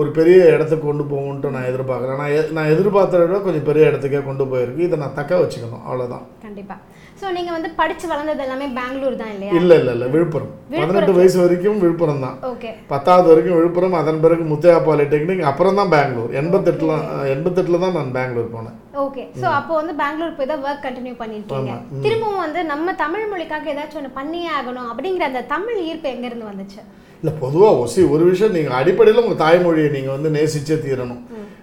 ஒரு 0.00 0.08
பெரிய 0.18 0.36
இடத்துக்கு 0.54 0.84
கொண்டு 0.88 1.04
போகும்ன்ட்டு 1.12 1.52
நான் 1.54 1.68
எதிர்பார்க்குறேன் 1.70 2.20
நான் 2.22 2.54
நான் 2.58 2.70
எதிர்பார்த்ததை 2.74 3.24
விட 3.26 3.38
கொஞ்சம் 3.46 3.66
பெரிய 3.68 3.90
இடத்துக்கே 3.90 4.20
கொண்டு 4.28 4.44
போயிருக்கு. 4.52 4.86
இதை 4.86 4.96
நான் 5.02 5.16
தக்க 5.18 5.40
வச்சுக்கணும். 5.40 5.82
அவ்வளோதான் 5.88 6.24
கண்டிப்பா. 6.44 6.76
ஸோ 7.20 7.32
நீங்க 7.36 7.50
வந்து 7.56 7.70
படிச்சு 7.80 8.06
வளர்ந்தது 8.12 8.42
எல்லாமே 8.44 8.66
பெங்களூர் 8.78 9.18
தான் 9.22 9.32
இல்லையா? 9.34 9.52
இல்லை 9.58 9.76
இல்லை 9.80 9.92
இல்லை. 9.96 10.06
விழுப்புரம். 10.14 10.52
பதினெட்டு 10.78 11.12
வயசு 11.18 11.36
வரைக்கும் 11.42 11.82
விழுப்புரம் 11.82 12.24
தான். 12.26 12.38
ஓகே. 12.52 12.70
பத்தாவது 12.92 13.28
வரைக்கும் 13.32 13.58
விழுப்புரம் 13.58 13.98
அதன் 14.00 14.22
பிறகு 14.24 14.44
முத்தையா 14.52 14.78
பாலிடெக்னிக் 14.86 15.44
அப்புறம் 15.50 15.78
தான் 15.80 15.92
பெங்களூர். 15.96 16.32
எண்பத்தெட்டில் 16.42 16.94
எண்பத்தெட்டில் 17.34 17.82
தான் 17.84 17.96
நான் 17.98 18.14
பெங்களூர் 18.16 18.50
போனேன். 18.56 18.78
ஓகே. 19.04 19.24
ஸோ 19.42 19.46
அப்போ 19.58 19.74
வந்து 19.80 19.94
பெங்களூர் 20.02 20.36
போய் 20.40 20.50
தான் 20.52 20.64
ஒர்க் 20.68 20.84
கண்டினியூ 20.86 21.14
பண்ணியிருக்கீங்க. 21.22 21.76
திரும்பவும் 22.06 22.44
வந்து 22.46 22.62
நம்ம 22.72 22.94
தமிழ் 23.04 23.30
மொழிக்காக 23.34 23.72
ஏதாச்சும் 23.74 24.02
ஒன்று 24.02 24.18
பண்ணியே 24.20 24.50
ஆகணும் 24.58 24.90
அப்படிங்கிற 24.92 25.26
அந்த 25.30 25.44
தமிழ் 25.54 25.80
ஈர்ப்பு 25.90 26.12
எங்க 26.14 26.26
இருந்து 26.30 26.50
வந்துச்சு? 26.50 26.82
இல்லை 27.22 27.38
பொதுவாக 27.40 27.76
ஒசி 27.76 28.10
ஒரு 28.10 28.24
விஷயம் 28.24 28.52
நீங்கள் 28.52 28.72
அடிப்படையில் 28.72 29.22
உங்கள் 29.24 29.46
தாய்மொழியை 29.46 29.90
நீங்கள் 29.90 30.18
வந்து 30.18 30.40
நேசிச்சே 30.40 30.72
தீரணும். 30.72 31.20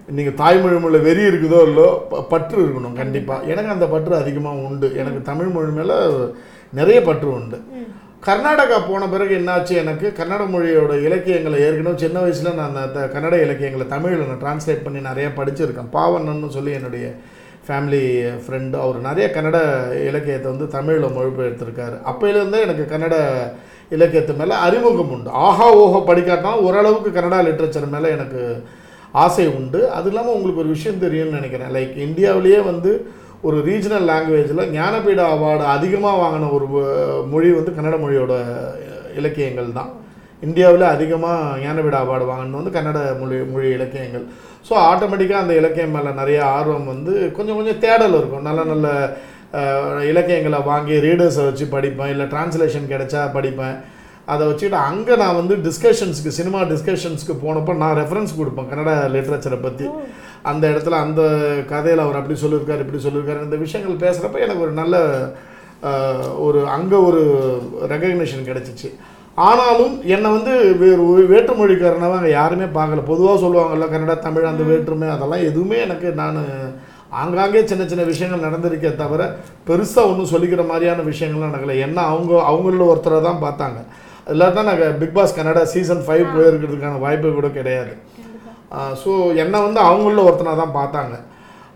நீங்கள் 0.09 0.33
தாய்மொழி 0.33 0.75
மேலே 0.75 0.97
வெறி 0.97 1.21
இருக்குதோ 1.21 1.61
இல்லோ 1.61 2.05
ப- 2.09 2.27
பற்று 2.27 2.57
இருக்கணும் 2.57 2.93
கண்டிப்பாக 2.93 3.43
எனக்கு 3.43 3.69
அந்த 3.69 3.87
பற்று 3.87 4.15
அதிகமாக 4.15 4.57
உண்டு. 4.57 4.95
எனக்கு 4.97 5.21
தமிழ் 5.21 5.45
மொழி 5.45 5.71
மேலே 5.71 5.93
நிறைய 6.73 7.01
பற்று 7.01 7.31
உண்டு. 7.31 7.61
கர்நாடகா 8.25 8.89
போன 8.89 9.09
பிறகு 9.09 9.37
என்னாச்சு 9.37 9.69
எனக்கு? 9.69 10.13
கன்னட 10.17 10.49
மொழியோட 10.49 11.03
இலக்கியங்களை 11.03 11.59
ஏற்கனவே 11.59 11.97
சின்ன 11.97 12.19
வயசில் 12.19 12.53
நான் 12.53 12.75
அந்த 12.75 13.09
கன்னட 13.13 13.41
இலக்கியங்களை 13.41 13.87
தமிழில் 13.87 14.25
நான் 14.25 14.41
டிரான்ஸ்லேட் 14.41 14.83
பண்ணி 14.83 14.99
நிறைய 14.99 15.29
படிச்சிருக்கேன். 15.35 15.87
பாவண்ணன்னு 15.93 16.49
சொல்லி 16.49 16.71
என்னுடைய 16.71 17.13
ஃபேமிலி 17.67 18.31
ஃப்ரெண்டு 18.47 18.79
அவர் 18.79 18.99
நிறைய 18.99 19.31
கன்னட 19.33 19.57
இலக்கியத்தை 20.07 20.51
வந்து 20.51 20.67
தமிழில் 20.67 21.03
மொழிபெயர்த்திருக்காரு. 21.03 21.99
அப்போலேருந்தே 22.05 22.59
எனக்கு 22.59 22.97
கன்னட 22.97 23.15
இலக்கியத்து 23.95 24.33
மேலே 24.41 24.55
அறிமுகம் 24.65 25.13
உண்டு. 25.15 25.29
ஆஹா 25.45 25.67
ஓஹோ 25.83 25.99
படிக்காட்டாலும் 26.09 26.65
ஓரளவுக்கு 26.67 27.11
கன்னடா 27.15 27.39
லிட்ரேச்சர் 27.47 27.93
மேலே 27.95 28.09
எனக்கு 28.17 28.41
ஆசை 29.23 29.45
உண்டு. 29.59 29.79
அது 29.97 30.09
இல்லாமல் 30.11 30.35
உங்களுக்கு 30.37 30.63
ஒரு 30.63 30.73
விஷயம் 30.75 31.03
தெரியும்னு 31.05 31.39
நினைக்கிறேன். 31.39 31.71
லைக் 31.77 31.95
இந்தியாவிலேயே 32.07 32.59
வந்து 32.71 32.91
ஒரு 33.47 33.57
ரீஜனல் 33.69 34.07
லாங்குவேஜில் 34.11 34.69
ஞானபீட 34.75 35.21
அவார்டு 35.33 35.65
அதிகமாக 35.75 36.19
வாங்கின 36.23 36.49
ஒரு 36.57 36.65
மொழி 37.31 37.49
வந்து 37.57 37.73
கன்னட 37.77 37.97
மொழியோட 38.03 38.33
இலக்கியங்கள் 39.19 39.69
தான். 39.79 39.91
இந்தியாவில் 40.47 40.85
அதிகமாக 40.95 41.57
ஞானபீட 41.63 41.95
அவார்டு 42.03 42.25
வாங்கினது 42.29 42.59
வந்து 42.59 42.75
கன்னட 42.77 42.99
மொழி 43.21 43.37
மொழி 43.53 43.69
இலக்கியங்கள். 43.77 44.25
ஸோ 44.67 44.73
ஆட்டோமேட்டிக்காக 44.89 45.43
அந்த 45.43 45.55
இலக்கியம் 45.61 45.95
மேலே 45.97 46.11
நிறைய 46.21 46.39
ஆர்வம் 46.57 46.91
வந்து 46.93 47.13
கொஞ்சம் 47.37 47.57
கொஞ்சம் 47.59 47.81
தேடல் 47.85 48.17
இருக்கும். 48.19 48.45
நல்ல 48.47 48.61
நல்ல 48.71 48.87
இலக்கியங்களை 50.11 50.59
வாங்கி 50.71 50.95
ரீடர்ஸை 51.07 51.43
வச்சு 51.49 51.65
படிப்பேன் 51.75 52.11
இல்லை 52.13 52.25
டிரான்ஸ்லேஷன் 52.33 52.91
கிடைச்சா 52.93 53.21
படிப்பேன். 53.37 53.77
அதை 54.33 54.43
வச்சுக்கிட்டு 54.47 54.79
அங்கே 54.89 55.13
நான் 55.21 55.37
வந்து 55.39 55.55
டிஸ்கஷன்ஸ்க்கு 55.67 56.31
சினிமா 56.39 56.59
டிஸ்கஷன்ஸ்க்கு 56.71 57.35
போனப்போ 57.43 57.73
நான் 57.83 57.99
ரெஃபரன்ஸ் 58.01 58.33
கொடுப்பேன் 58.39 58.67
கன்னட 58.71 58.91
லிட்ரேச்சரை 59.13 59.59
பற்றி 59.67 59.85
அந்த 60.49 60.63
இடத்துல 60.71 60.97
அந்த 61.05 61.21
கதையில் 61.71 62.03
அவர் 62.03 62.19
அப்படி 62.19 62.35
சொல்லியிருக்காரு 62.43 62.83
இப்படி 62.85 63.01
சொல்லியிருக்காரு 63.05 63.47
இந்த 63.47 63.59
விஷயங்கள் 63.63 64.03
பேசுகிறப்ப 64.03 64.43
எனக்கு 64.45 64.65
ஒரு 64.67 64.75
நல்ல 64.81 64.95
ஒரு 66.47 66.59
அங்கே 66.75 66.97
ஒரு 67.07 67.21
ரெகக்னிஷன் 67.93 68.47
கிடைச்சிச்சு. 68.49 68.89
ஆனாலும் 69.47 69.93
என்னை 70.15 70.29
வந்து 70.37 70.53
வேறு 70.79 71.01
ஒரு 71.11 71.21
வேற்றுமொழிக்காரனவை 71.33 72.15
அங்கே 72.19 72.31
யாருமே 72.39 72.67
பார்க்கல. 72.77 73.03
பொதுவாக 73.11 73.37
சொல்லுவாங்கல்ல 73.43 73.87
கன்னடா 73.91 74.15
தமிழ் 74.27 74.49
அந்த 74.51 74.63
வேற்றுமை 74.71 75.09
அதெல்லாம் 75.15 75.45
எதுவுமே 75.49 75.77
எனக்கு 75.85 76.09
நான் 76.21 76.39
ஆங்காங்கே 77.21 77.61
சின்ன 77.69 77.83
சின்ன 77.91 78.03
விஷயங்கள் 78.09 78.45
நடந்திருக்கே 78.47 78.91
தவிர 79.01 79.21
பெருசாக 79.67 80.09
ஒன்றும் 80.11 80.31
சொல்லிக்கிற 80.33 80.63
மாதிரியான 80.71 81.05
விஷயங்கள்லாம் 81.11 81.53
நடக்கல. 81.53 81.75
என்ன 81.85 81.97
அவங்க 82.11 82.33
அவங்கள 82.51 82.83
ஒருத்தரை 82.91 83.19
தான் 83.27 83.43
பார்த்தாங்க. 83.45 83.79
இல்லாட்டா 84.33 84.61
நாங்கள் 84.69 84.97
Bigg 85.01 85.15
Boss 85.17 85.35
Kannada 85.37 85.63
season 85.73 86.03
five 86.07 86.25
போயிருக்கிறதுக்கான 86.35 86.99
வாய்ப்பு 87.05 87.33
கூட 87.39 87.49
கிடையாது. 87.57 87.93
ஸோ 89.01 89.11
என்னை 89.43 89.59
வந்து 89.67 89.79
அவங்கள 89.89 90.21
ஒருத்தனாக 90.29 90.57
தான் 90.63 90.77
பார்த்தாங்க. 90.79 91.15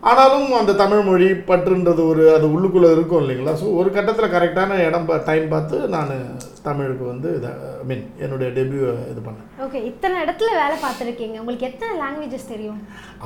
ஆனாலும் 0.09 0.47
அந்த 0.59 0.71
தமிழ் 0.81 1.03
மொழி 1.07 1.27
பற்றுன்றது 1.49 2.01
ஒரு 2.11 2.23
அது 2.35 2.45
உள்ளுக்குள்ளே 2.55 2.89
இருக்கும் 2.95 3.21
இல்லைங்களா? 3.23 3.53
ஸோ 3.61 3.65
ஒரு 3.79 3.89
கட்டத்தில் 3.97 4.33
கரெக்டான 4.33 4.79
இடம் 4.87 5.07
டைம் 5.29 5.45
பார்த்து 5.53 5.77
நான் 5.95 6.11
தமிழுக்கு 6.67 7.05
வந்து 7.11 7.29
இதை 7.37 7.51
ஐ 7.81 7.85
மீன் 7.91 8.03
என்னுடைய 8.23 8.49
டெபியூ 8.57 8.81
இது 9.11 9.21
பண்ணேன். 9.27 9.47
ஓகே 9.65 9.79
இத்தனை 9.91 10.15
இடத்துல 10.25 10.49
வேலை 10.61 10.75
பார்த்துருக்கீங்க. 10.83 11.37
உங்களுக்கு 11.41 11.69
எத்தனை 11.71 11.93
லாங்குவேஜஸ் 12.03 12.51
தெரியும்? 12.53 12.81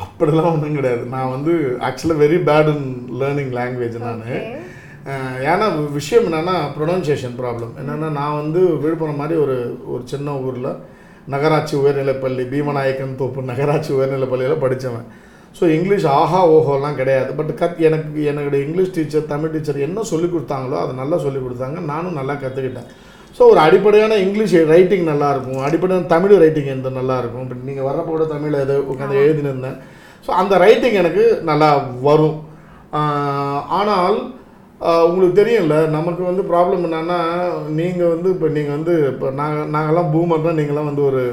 அப்படிலாம் 0.06 0.52
ஒன்றும் 0.54 0.78
கிடையாது. 0.80 1.04
நான் 1.16 1.34
வந்து 1.36 1.54
ஆக்சுவலாக 1.90 2.22
very 2.24 2.40
bad 2.50 2.72
in 2.76 2.88
learning 3.22 3.54
language 3.60 4.00
நான். 4.08 4.24
ஏன்னா 5.52 5.66
விஷயம் 6.00 6.26
என்னென்னா 6.30 6.56
ப்ரொனன்சியேஷன் 6.78 7.38
ப்ராப்ளம் 7.42 7.76
என்னென்னா 7.82 8.08
நான் 8.22 8.40
வந்து 8.42 8.62
விழுப்புரம் 8.84 9.22
மாதிரி 9.22 9.36
ஒரு 9.44 9.56
ஒரு 9.94 10.04
சின்ன 10.12 10.34
ஊரில் 10.48 10.74
நகராட்சி 11.34 11.76
உயர்நிலைப்பள்ளி 11.84 12.44
பீமநாயக்கன் 12.52 13.22
தோப்பு 13.22 13.50
நகராட்சி 13.52 13.92
உயர்நிலைப்பள்ளியில் 13.98 14.64
படித்தவன் 14.64 15.08
ஸோ 15.58 15.66
இங்கிலீஷ் 15.76 16.06
ஆஹா 16.20 16.42
ஓஹோலாம் 16.56 16.98
கிடையாது. 17.02 17.30
பட் 17.38 17.52
கத் 17.62 17.80
எனக்கு 17.90 18.26
என்னுடைய 18.32 18.60
இங்கிலீஷ் 18.66 18.96
டீச்சர் 18.98 19.30
தமிழ் 19.34 19.54
டீச்சர் 19.54 19.86
என்ன 19.88 20.04
சொல்லி 20.12 20.28
கொடுத்தாங்களோ 20.34 20.78
அதை 20.84 20.94
நல்லா 21.02 21.18
சொல்லி 21.26 21.40
கொடுத்தாங்க. 21.46 21.78
நானும் 21.92 22.18
நல்லா 22.20 22.36
கற்றுக்கிட்டேன் 22.44 22.90
ஸோ 23.38 23.44
ஒரு 23.52 23.60
அடிப்படையான 23.66 24.14
இங்கிலீஷ் 24.26 24.54
ரைட்டிங் 24.74 25.06
நல்லா 25.12 25.28
இருக்கும் 25.34 25.66
அடிப்படையான 25.68 26.08
தமிழ் 26.14 26.36
ரைட்டிங் 26.44 26.72
எந்த 26.76 26.90
நல்லா 27.00 27.16
இருக்கும் 27.22 27.44
இப்போ 27.46 27.58
நீங்கள் 27.70 27.88
வர்றப்போ 27.90 28.12
கூட 28.16 28.26
தமிழ் 28.36 28.62
எது 28.64 28.76
உட்காந்து 28.92 29.22
எழுதினிருந்தேன். 29.26 29.78
ஸோ 30.26 30.30
அந்த 30.42 30.54
ரைட்டிங் 30.66 30.98
எனக்கு 31.02 31.26
நல்லா 31.50 31.70
வரும். 32.08 32.38
ஆனால் 33.80 34.18
உங்களுக்கு 35.10 35.36
தெரியும்ல 35.42 35.76
நமக்கு 35.98 36.24
வந்து 36.30 36.44
ப்ராப்ளம் 36.50 36.84
என்னன்னா 36.88 37.20
நீங்கள் 37.80 38.12
வந்து 38.14 38.28
இப்போ 38.36 38.48
நீங்கள் 38.58 38.76
வந்து 38.78 38.96
இப்போ 39.12 39.28
நாங்கள் 39.40 39.70
நாங்கள்லாம் 39.76 40.12
பூமர்னா 40.16 40.54
நீங்களாம் 40.60 40.90
வந்து 40.90 41.04
ஒரு 41.10 41.24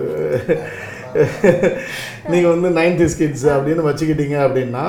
நீங்கள் 2.33 2.53
வந்து 2.55 2.69
நைன்டி 2.79 3.07
கிட்ஸ் 3.21 3.49
அப்படின்னு 3.57 3.89
வச்சுக்கிட்டீங்க 3.89 4.37
அப்படின்னா 4.47 4.85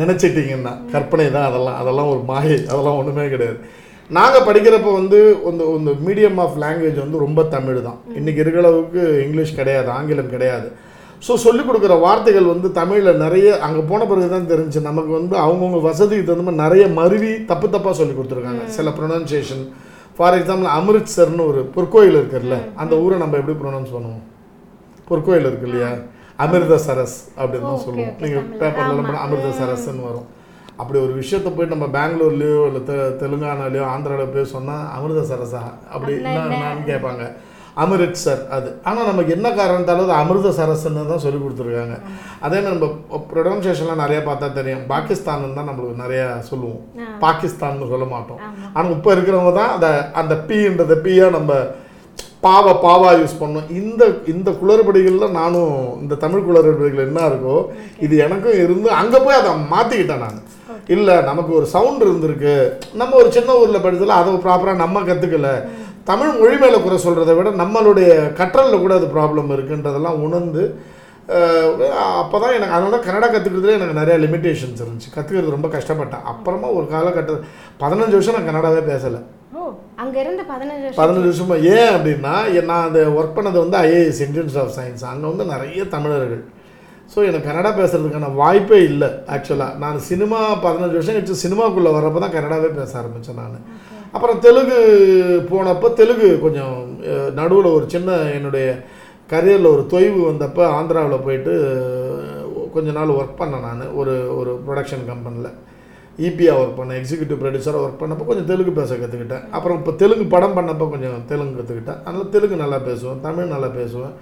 நினச்சிட்டிங்கன்னா 0.00 0.72
கற்பனை 0.92 1.26
தான் 1.36 1.46
அதெல்லாம் 1.50 1.78
அதெல்லாம் 1.82 2.10
ஒரு 2.14 2.20
மாயை 2.30 2.58
அதெல்லாம் 2.72 2.98
ஒன்றுமே 3.00 3.24
கிடையாது. 3.34 3.58
நாங்கள் 4.16 4.46
படிக்கிறப்போ 4.48 4.90
வந்து 4.98 5.18
இந்த 5.50 5.64
இந்த 5.78 5.90
மீடியம் 6.06 6.38
ஆஃப் 6.44 6.56
லாங்குவேஜ் 6.62 7.02
வந்து 7.04 7.24
ரொம்ப 7.24 7.40
தமிழ் 7.56 7.80
தான். 7.88 7.98
இன்றைக்கி 8.18 8.42
இருக்கிற 8.42 8.62
அளவுக்கு 8.64 9.02
இங்கிலீஷ் 9.26 9.58
கிடையாது 9.58 9.88
ஆங்கிலம் 9.96 10.32
கிடையாது. 10.34 10.68
ஸோ 11.26 11.32
சொல்லிக் 11.44 11.68
கொடுக்குற 11.68 11.94
வார்த்தைகள் 12.06 12.50
வந்து 12.52 12.68
தமிழில் 12.80 13.20
நிறைய 13.24 13.48
அங்கே 13.66 13.82
போன 13.90 14.06
பிறகு 14.10 14.28
தான் 14.34 14.50
தெரிஞ்சு 14.52 14.80
நமக்கு 14.88 15.12
வந்து 15.18 15.34
அவங்கவுங்க 15.44 15.80
வசதிக்கு 15.88 16.26
தகுந்த 16.28 16.44
மாதிரி 16.46 16.62
நிறைய 16.64 16.84
மருவி 16.98 17.32
தப்பு 17.50 17.68
தப்பாக 17.74 17.94
சொல்லி 18.00 18.14
கொடுத்துருக்காங்க. 18.16 18.64
சில 18.76 18.90
ப்ரொனன்சியேஷன் 18.98 19.64
ஃபார் 20.18 20.36
எக்ஸாம்பிள் 20.38 20.70
அமிர்த்சர்னு 20.78 21.44
ஒரு 21.50 21.62
பொற்கோயில் 21.76 22.18
இருக்குல்ல 22.20 22.58
அந்த 22.84 22.94
ஊரை 23.04 23.18
நம்ம 23.24 23.38
எப்படி 23.40 23.56
ப்ரொனவுன்ஸ் 23.62 23.94
பண்ணுவோம்? 23.96 24.24
பொற்கோயில் 25.10 25.48
இருக்கு 25.50 25.68
இல்லையா 25.70 25.90
அமிர்தசரஸ் 26.44 27.16
அப்படின்னு 27.40 27.68
தான் 27.70 27.84
சொல்லுவோம். 27.86 28.14
நீங்கள். 28.22 28.46
பேப்பர்லாம் 28.60 28.98
ஆமா. 28.98 29.06
போனால் 29.08 29.24
அமிர்தசரஸ்ன்னு 29.26 30.06
வரும். 30.08 30.28
அப்படி 30.80 30.98
ஒரு 31.06 31.14
விஷயத்த 31.20 31.48
போய் 31.56 31.72
நம்ம 31.72 31.86
பெங்களூர்லேயோ 31.96 32.60
இல்லை 32.68 32.80
தெ 32.88 32.94
தெலுங்கானாலையோ 33.22 33.84
ஆந்திராவில் 33.92 34.34
போய் 34.34 34.52
சொன்னால் 34.56 34.86
அப்படி 34.94 35.14
அப்படின்னா 35.94 36.30
என்ன 36.34 36.44
என்ன? 36.44 36.54
என்னன்னு 36.58 36.90
கேட்பாங்க. 36.90 37.24
அமிர்த்சர் 37.82 38.40
அது. 38.56 38.68
ஆனால் 38.88 39.08
நமக்கு 39.10 39.34
என்ன 39.36 39.48
காரணத்தாலும் 39.58 40.06
அது 40.06 40.14
அமிர்தசரஸ்ன்னு 40.22 41.04
தான் 41.10 41.22
சொல்லி 41.24 41.38
கொடுத்துருக்காங்க. 41.42 41.96
அதே 42.46 42.56
மாதிரி 42.62 42.72
நம்ம 42.78 43.20
ப்ரொனன்சியேஷன்லாம் 43.32 44.02
நிறைய 44.04 44.20
பார்த்தா 44.28 44.48
தெரியும். 44.58 44.82
பாகிஸ்தான் 44.94 45.46
தான் 45.58 45.68
நம்மளுக்கு 45.70 46.02
நிறைய 46.04 46.22
சொல்லுவோம். 46.50 46.80
பாகிஸ்தான்னு 47.24 47.92
சொல்ல 47.92 48.08
மாட்டோம். 48.14 48.40
ஆனால் 48.76 48.96
இப்போ 48.96 49.12
இருக்கிறவங்க 49.16 49.54
தான் 49.60 49.72
அந்த 49.76 49.88
அந்த 50.22 50.36
பீன்றத 50.48 50.96
பீயா 51.06 51.28
நம்ம 51.38 51.52
பாவ 52.42 52.66
பாவா 52.84 53.08
யூஸ் 53.20 53.40
பண்ணோம். 53.40 53.66
இந்த 53.80 54.02
இந்த 54.32 54.50
குளறுபடிகளில் 54.60 55.36
நானும் 55.38 55.74
இந்த 56.02 56.14
தமிழ் 56.22 56.44
குளறுபடிகள் 56.46 57.06
என்ன 57.08 57.26
இருக்கோ 57.30 57.56
இது 58.04 58.14
எனக்கும் 58.26 58.60
இருந்து 58.64 58.88
அங்கே 59.00 59.18
போய் 59.24 59.38
அதை 59.40 59.50
மாற்றிக்கிட்டேன் 59.72 60.24
நான். 60.24 60.38
இல்லை 60.94 61.16
நமக்கு 61.28 61.52
ஒரு 61.58 61.66
சவுண்ட் 61.74 62.04
இருந்திருக்கு. 62.06 62.54
நம்ம 63.00 63.16
ஒரு 63.22 63.30
சின்ன 63.36 63.56
ஊரில் 63.60 63.84
படிச்சதில் 63.84 64.18
அதை 64.20 64.32
ப்ராப்பராக 64.46 64.82
நம்ம 64.84 65.02
கற்றுக்கல 65.08 65.50
தமிழ் 66.10 66.32
மொழி 66.40 66.56
மேலே 66.62 66.78
குறை 66.84 66.98
சொல்கிறத 67.06 67.32
விட 67.38 67.50
நம்மளுடைய 67.62 68.10
கற்றலில் 68.38 68.82
கூட 68.84 68.94
அது 69.00 69.08
ப்ராப்ளம் 69.16 69.52
இருக்குன்றதெல்லாம் 69.56 70.22
உணர்ந்து 70.26 70.62
அப்போ 72.20 72.36
தான் 72.42 72.54
எனக்கு 72.58 72.74
அதனால 72.76 72.92
தான் 72.94 73.04
கன்னடா 73.06 73.26
கற்றுக்கிறதுல 73.32 73.74
எனக்கு 73.78 73.98
நிறைய 73.98 74.14
லிமிட்டேஷன்ஸ் 74.22 74.80
இருந்துச்சு. 74.82 75.10
கற்றுக்கிறது 75.16 75.56
ரொம்ப 75.56 75.68
கஷ்டப்பட்டேன். 75.74 76.24
அப்புறமா 76.32 76.68
ஒரு 76.78 76.86
காலகட்ட 76.94 77.36
பதினஞ்சு 77.82 78.16
வருஷம் 78.16 78.36
நான் 78.36 78.48
கன்னடாவே 78.48 78.80
பேசலை. 78.92 79.20
ஓ 79.58 79.66
அங்க 80.02 80.16
இருந்து 80.22 80.44
பதினஞ்சு 80.52 80.84
வருஷம். 80.86 81.00
பதினஞ்சு 81.02 81.28
வருஷமா 81.30 81.58
ஏன் 81.74 81.92
அப்படின்னா 81.96 82.34
நான் 82.70 82.86
அந்த 82.88 83.02
ஒர்க் 83.18 83.36
பண்ணது 83.38 83.58
வந்து 83.64 83.78
ஐஏஎஸ் 83.86 84.22
இந்தியன்ஸ் 84.26 84.58
ஆஃப் 84.62 84.74
சயின்ஸ் 84.78 85.04
அங்கே 85.12 85.26
வந்து 85.32 85.46
நிறைய 85.54 85.84
தமிழர்கள். 85.96 86.42
ஸோ 87.12 87.18
எனக்கு 87.28 87.48
கன்னடா 87.48 87.70
பேசுறதுக்கான 87.78 88.32
வாய்ப்பே 88.40 88.80
இல்லை 88.90 89.10
ஆக்சுவலாக 89.34 89.78
நான் 89.84 89.96
சினிமா 90.10 90.40
பதினஞ்சு 90.66 90.96
வருஷம் 90.98 91.16
கழிச்சு 91.16 91.42
சினிமாக்குள்ளே 91.44 91.92
வரப்போ 91.98 92.20
தான் 92.24 92.34
கன்னடாவே 92.36 92.70
பேச 92.78 92.92
ஆரம்பித்தேன் 93.00 93.40
நான். 93.42 93.64
அப்புறம் 94.16 94.38
தெலுங்கு 94.44 94.78
போனப்போ 95.50 95.88
தெலுங்கு 96.00 96.28
கொஞ்சம் 96.44 96.76
நடுவில் 97.38 97.74
ஒரு 97.76 97.86
சின்ன 97.94 98.16
என்னுடைய 98.38 98.66
கரியரில் 99.32 99.72
ஒரு 99.74 99.82
தொய்வு 99.92 100.20
வந்தப்போ 100.28 100.62
ஆந்திராவில் 100.76 101.24
போயிட்டு 101.26 101.52
கொஞ்ச 102.76 102.88
நாள் 102.96 103.16
ஒர்க் 103.18 103.40
பண்ணேன் 103.40 103.66
நான் 103.68 103.92
ஒரு 104.00 104.14
ஒரு 104.38 104.52
ப்ரொடக்ஷன் 104.66 105.04
கம்பெனியில் 105.10 105.50
ஈபியா 106.26 106.52
ஒர்க் 106.60 106.78
பண்ணேன் 106.78 106.98
எக்ஸிக்யூட்டிவ் 107.00 107.40
ப்ரொடியூசராக 107.42 107.84
ஒர்க் 107.84 108.00
பண்ணப்போ 108.02 108.26
கொஞ்சம் 108.30 108.48
தெலுங்கு 108.50 108.72
பேச 108.80 108.90
கற்றுக்கிட்டேன் 109.02 109.44
அப்புறம் 109.56 109.78
இப்போ 109.80 109.92
தெலுங்கு 110.02 110.26
படம் 110.34 110.56
பண்ணப்போ 110.58 110.86
கொஞ்சம் 110.94 111.24
தெலுங்கு 111.30 111.58
கற்றுக்கிட்டேன் 111.60 112.00
அதனால் 112.04 112.32
தெலுங்கு 112.34 112.62
நல்லா 112.64 112.78
பேசுவேன் 112.88 113.22
தமிழ் 113.26 113.52
நல்லா 113.54 113.70
பேசுவேன். 113.78 114.14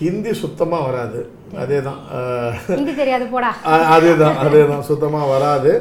ஹிந்தி 0.00 0.32
சுத்தமாக 0.40 0.86
வராது. 0.88 1.20
அதே 1.62 1.78
தான் 1.86 2.00
ஹிந்தி 2.72 2.92
தெரியாது 3.00 3.24
போடா. 3.32 3.50
அதே 3.94 4.12
தான் 4.22 4.36
அதே 4.44 4.60
தான் 4.72 4.84
சுத்தமாக 4.90 5.30
வராது 5.34 5.72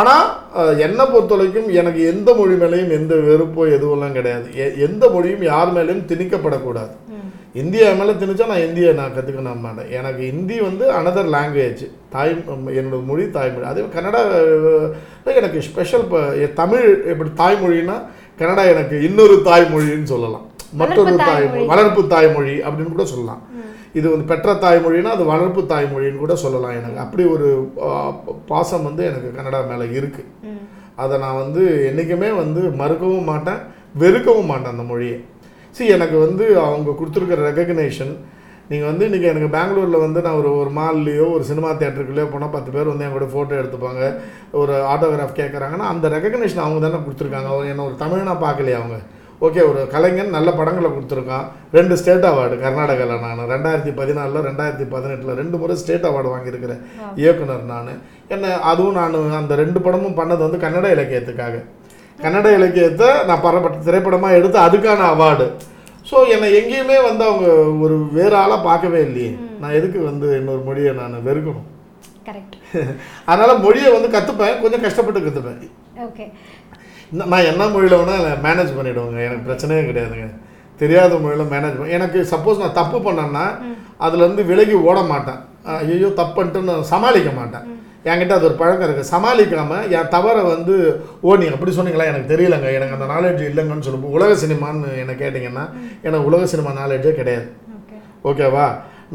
ஆனால் 0.00 0.26
என்னை 0.86 1.04
பொறுத்த 1.12 1.32
வரைக்கும் 1.38 1.68
எனக்கு 1.80 2.00
எந்த 2.12 2.28
மொழி 2.38 2.56
மேலேயும் 2.62 2.94
எந்த 2.98 3.14
வெறுப்போ 3.28 3.62
எதுவெல்லாம் 3.76 4.16
கிடையாது. 4.18 4.46
எந்த 4.86 5.04
மொழியும் 5.14 5.44
யார் 5.52 5.74
மேலேயும் 5.76 6.06
திணிக்கப்படக்கூடாது. 6.10 6.92
இந்தியா 7.60 7.86
மேலே 7.98 8.12
திணிச்சா 8.20 8.46
நான் 8.50 8.64
இந்தியை 8.66 8.90
நான் 8.98 9.14
கற்றுக்கணும் 9.16 9.62
மாட்டேன். 9.66 9.88
எனக்கு 9.98 10.22
ஹிந்தி 10.30 10.56
வந்து 10.66 10.84
அனதர் 10.98 11.30
லாங்குவேஜ் 11.34 11.84
தாய் 12.14 12.32
என்னோட 12.78 12.98
மொழி 13.10 13.24
தாய்மொழி. 13.36 13.64
அதே 13.70 13.80
மாதிரி 13.82 13.96
கன்னடா 13.96 14.20
எனக்கு 15.40 15.60
ஸ்பெஷல் 15.68 16.04
இப்போ 16.06 16.20
தமிழ் 16.60 16.86
எப்படி 17.12 17.30
தாய்மொழின்னா 17.42 17.96
கன்னடா 18.40 18.64
எனக்கு 18.72 18.96
இன்னொரு 19.08 19.36
தாய்மொழின்னு 19.48 20.12
சொல்லலாம். 20.14 20.44
மற்றொரு 20.80 21.14
தாய்மொழி. 21.30 21.64
வளர்ப்பு 21.72 22.02
தாய்மொழி 22.14 22.56
அப்படின்னு 22.66 22.94
கூட 22.96 23.06
சொல்லலாம். 23.12 23.42
இது 23.98 24.06
வந்து 24.12 24.28
பெற்ற 24.32 24.52
தாய்மொழினா 24.66 25.12
அது 25.16 25.24
வளர்ப்பு 25.32 25.60
தாய்மொழின்னு 25.72 26.22
கூட 26.24 26.34
சொல்லலாம் 26.44 26.76
எனக்கு. 26.80 26.98
அப்படி 27.04 27.24
ஒரு 27.34 27.48
பாசம் 28.50 28.86
வந்து 28.88 29.02
எனக்கு 29.10 29.30
கன்னடா 29.38 29.60
மேலே 29.72 29.86
இருக்குது. 30.00 30.54
அதை 31.02 31.14
நான் 31.24 31.40
வந்து 31.42 31.62
என்றைக்குமே 31.88 32.30
வந்து 32.42 32.60
மறுக்கவும் 32.82 33.28
மாட்டேன் 33.32 33.60
வெறுக்கவும் 34.02 34.50
மாட்டேன் 34.52 34.72
அந்த 34.74 34.84
மொழியை. 34.92 35.18
See 35.78 35.88
எனக்கு 35.96 36.18
வந்து 36.26 36.44
அவங்க 36.66 36.96
கொடுத்துருக்கிற 37.00 37.40
ரெகக்னேஷன் 37.50 38.12
நீங்கள் 38.70 38.88
வந்து 38.90 39.04
இன்றைக்கி 39.08 39.28
எனக்கு 39.32 39.50
பெங்களூரில் 39.56 40.02
வந்து 40.04 40.20
நான் 40.24 40.38
ஒரு 40.40 40.50
ஒரு 40.60 40.70
மால்லையோ 40.78 41.26
ஒரு 41.34 41.44
சினிமா 41.50 41.68
தேட்டருக்குள்ளேயோ 41.82 42.26
போனால் 42.32 42.54
பத்து 42.56 42.70
பேர் 42.74 42.90
வந்து 42.90 43.04
என் 43.06 43.14
கூட 43.16 43.26
ஃபோட்டோ 43.34 43.54
எடுத்துப்பாங்க. 43.60 44.02
ஒரு 44.60 44.74
ஆட்டோகிராஃப் 44.94 45.38
கேட்குறாங்கன்னா 45.38 45.86
அந்த 45.92 46.08
ரெகக்னேஷன் 46.16 46.64
அவங்க 46.64 46.80
தானே 46.86 47.00
கொடுத்துருக்காங்க. 47.06 47.48
அவங்க 47.52 47.72
என்ன 47.74 47.86
ஒரு 47.90 47.96
தமிழனா 48.02 48.34
பார்க்கலையா 48.44 48.80
அவங்க? 48.80 48.98
ஓகே 49.46 49.62
ஒரு 49.70 49.80
கலைஞன் 49.94 50.36
நல்ல 50.36 50.50
படங்களை 50.58 50.88
கொடுத்துருக்கான். 50.92 51.44
ரெண்டு 51.76 51.96
ஸ்டேட் 52.00 52.28
அவார்டு 52.30 52.54
கர்நாடகாவில் 52.62 53.20
நான். 53.24 53.42
ரெண்டாயிரத்தி 53.54 53.92
பதினாலில் 54.00 54.46
ரெண்டாயிரத்தி 54.48 54.86
பதினெட்டில் 54.94 55.38
ரெண்டு 55.40 55.56
முறை 55.62 55.76
ஸ்டேட் 55.82 56.08
அவார்டு 56.10 56.32
வாங்கியிருக்கிறேன். 56.34 56.80
இயக்குனர் 57.22 57.68
நான். 57.72 57.90
என்ன 58.34 58.54
அதுவும் 58.70 58.98
நான் 59.00 59.36
அந்த 59.42 59.54
ரெண்டு 59.62 59.80
படமும் 59.86 60.18
பண்ணது 60.20 60.42
வந்து 60.46 60.64
கன்னட 60.64 60.88
இலக்கியத்துக்காக. 60.96 61.56
கன்னட 62.18 62.48
இலக்கியத்தை 62.58 63.08
நான் 63.28 63.44
பரப்பட்ட 63.46 63.78
திரைப்படமாக 63.86 64.38
எடுத்து 64.38 64.58
அதுக்கான 64.66 65.00
அவார்டு 65.14 65.46
ஸோ 66.10 66.16
என்னை 66.34 66.48
எங்கேயுமே 66.58 66.96
வந்து 67.08 67.22
அவங்க 67.28 67.46
ஒரு 67.84 67.96
வேற 68.16 68.32
ஆளாக 68.42 68.60
பார்க்கவே 68.68 69.00
இல்லையே. 69.08 69.32
நான் 69.62 69.74
எதுக்கு 69.78 69.98
வந்து 70.10 70.26
இன்னொரு 70.38 70.62
மொழியை 70.68 70.92
நான் 71.00 71.16
வெறுக்கணும்? 71.26 71.66
கரெக்ட் 72.28 72.56
அதனால் 73.30 73.62
மொழியை 73.64 73.90
வந்து 73.96 74.08
கற்றுப்பேன் 74.14 74.60
கொஞ்சம் 74.62 74.84
கஷ்டப்பட்டு 74.84 75.20
கற்றுப்பேன் 75.26 75.60
ஓகே 76.06 76.24
நான் 77.32 77.48
என்ன 77.50 77.68
மொழியில் 77.74 77.98
வேணால் 78.00 78.42
மேனேஜ் 78.46 78.76
பண்ணிவிடுவேங்க 78.78 79.20
எனக்கு 79.28 79.46
பிரச்சனையே 79.48 79.82
கிடையாதுங்க. 79.88 80.26
தெரியாத 80.80 81.12
முறையில் 81.22 81.52
மேனேஜ் 81.52 81.78
பண்ண 81.78 81.94
எனக்கு 81.98 82.18
சப்போஸ் 82.32 82.62
நான் 82.62 82.78
தப்பு 82.80 82.98
பண்ணேன்னா 83.06 83.44
அதுலேருந்து 84.06 84.42
விலகி 84.50 84.76
ஓட 84.88 84.98
மாட்டேன். 85.12 85.40
ஐயோ 85.92 86.10
தப்புன்ட்டு 86.20 86.60
நான் 86.68 86.90
சமாளிக்க 86.92 87.30
மாட்டேன். 87.40 87.64
என்கிட்ட 88.08 88.34
அது 88.38 88.48
ஒரு 88.48 88.56
பழக்கம் 88.60 88.86
இருக்குது 88.86 89.10
சமாளிக்காமல் 89.12 89.86
என் 89.98 90.12
தவறை 90.16 90.42
வந்து 90.54 90.74
ஓ 91.26 91.36
நீங்கள் 91.40 91.56
அப்படி 91.56 91.72
சொன்னீங்களா? 91.78 92.10
எனக்கு 92.12 92.32
தெரியலங்க. 92.34 92.68
எனக்கு 92.78 92.96
அந்த 92.98 93.08
நாலேஜ் 93.14 93.40
இல்லைங்கன்னு 93.50 93.86
சொல்லும்போது 93.88 94.16
உலக 94.18 94.36
சினிமான்னு 94.44 94.90
என்ன 95.04 95.14
கேட்டிங்கன்னா 95.22 95.64
எனக்கு 96.08 96.28
உலக 96.30 96.46
சினிமா 96.52 96.72
நாலேஜே 96.82 97.14
கிடையாது. 97.20 97.48
ஓகே. 97.80 97.98
ஓகேவா? 98.30 98.68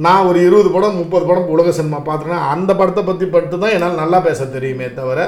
நான் 0.05 0.27
ஒரு 0.27 0.39
இருபது 0.47 0.69
படம் 0.75 0.95
முப்பது 0.99 1.25
படம் 1.29 1.51
உலக 1.55 1.71
சினிமா 1.77 1.97
பார்த்துருக்கேன் 2.05 2.47
அந்த 2.53 2.71
படத்தை 2.79 3.01
பற்றி 3.09 3.25
பட்டு 3.33 3.55
தான் 3.63 3.73
என்னால் 3.75 3.99
நல்லா 4.01 4.19
பேச 4.27 4.47
தெரியுமே 4.55 4.87
தவிர 4.99 5.19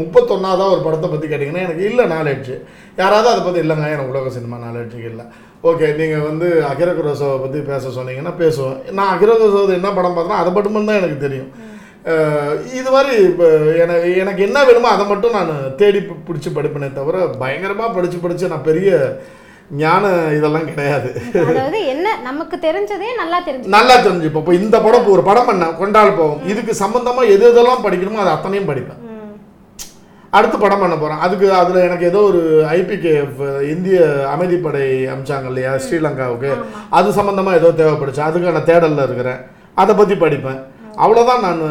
முப்பத்தொன்னாவதா 0.00 0.66
ஒரு 0.74 0.80
படத்தை 0.86 1.08
பற்றி 1.14 1.26
கேட்டிங்கன்னா 1.32 1.64
எனக்கு 1.66 1.82
இல்லை 1.88 2.04
நாலேஜ் 2.14 2.52
யாராவது 3.00 3.28
அதை 3.32 3.42
பற்றி 3.46 3.60
இல்லைங்க 3.64 3.90
எனக்கு 3.96 4.14
உலக 4.14 4.32
சினிமா 4.36 4.58
நாலேஜ் 4.66 4.96
இல்லை. 5.10 5.26
ஓகே 5.70 5.86
நீங்கள் 6.00 6.26
வந்து 6.30 6.48
அகிர 6.70 6.88
குரோசோவை 6.96 7.36
பற்றி 7.44 7.60
பேச 7.68 7.92
சொன்னீங்கன்னா 7.98 8.34
பேசுவேன் 8.42 8.80
நான் 8.98 9.12
அகிர 9.14 9.30
குரோசோவை 9.42 9.74
என்ன 9.80 9.92
படம் 9.98 10.16
பார்த்தேன்னா 10.16 10.42
அதை 10.42 10.52
மட்டும் 10.56 10.90
தான் 10.90 11.00
எனக்கு 11.02 11.18
தெரியும். 11.26 11.50
இது 12.78 12.88
மாதிரி 12.94 13.12
இப்போ 13.28 13.46
எனக்கு 13.82 14.08
எனக்கு 14.22 14.40
என்ன 14.46 14.58
வேணுமோ 14.68 14.88
அதை 14.94 15.04
மட்டும் 15.10 15.36
நான் 15.36 15.52
தேடி 15.78 16.00
பிடிச்சி 16.26 16.50
படிப்பேனே 16.56 16.88
தவிர 16.98 17.22
பயங்கரமாக 17.42 17.94
படித்து 17.96 18.18
படித்து 18.24 18.50
நான் 18.52 18.68
பெரிய 18.68 18.90
ஞான 19.82 20.10
இதெல்லாம் 20.38 20.66
கிடையாது. 20.70 21.08
அதாவது 21.50 21.78
என்ன 21.92 22.08
நமக்கு 22.26 22.56
தெரிஞ்சதே 22.66 23.08
நல்லா 23.20 23.38
தெரிஞ்சு 23.46 23.72
நல்லா 23.76 23.94
தெரிஞ்சுப்போம். 24.06 24.44
இப்போ 24.44 24.54
இந்த 24.62 24.76
படம் 24.86 25.08
ஒரு 25.14 25.24
படம் 25.28 25.48
பண்ண 25.50 25.68
கொண்டாள் 25.80 26.18
போகும் 26.18 26.44
இதுக்கு 26.52 26.74
சம்பந்தமாக 26.82 27.32
எது 27.36 27.46
எதெல்லாம் 27.52 27.84
படிக்கணுமோ 27.86 28.22
அது 28.24 28.34
அத்தனையும் 28.34 28.70
படிப்பேன். 28.72 29.00
அடுத்து 30.36 30.56
படம் 30.64 30.82
பண்ண 30.82 30.94
போகிறேன் 31.00 31.24
அதுக்கு 31.24 31.48
அதில் 31.62 31.84
எனக்கு 31.88 32.06
ஏதோ 32.10 32.20
ஒரு 32.30 32.42
ஐபிகேஎஃப் 32.76 33.42
இந்திய 33.72 33.98
அமைதிப்படை 34.34 34.86
அமிச்சாங்க 35.14 35.50
இல்லையா 35.52 35.72
ஸ்ரீலங்காவுக்கு. 35.86 36.52
அது 36.98 37.16
சம்மந்தமாக 37.18 37.60
ஏதோ 37.62 37.72
தேவைப்படுச்சு. 37.82 38.22
அதுக்கான 38.28 38.64
தேடலில் 38.70 39.06
இருக்கிறேன். 39.08 39.42
அதை 39.82 39.92
பற்றி 40.02 40.16
படிப்பேன். 40.24 40.62
அவ்வளோதான் 41.02 41.44
நான் 41.44 41.62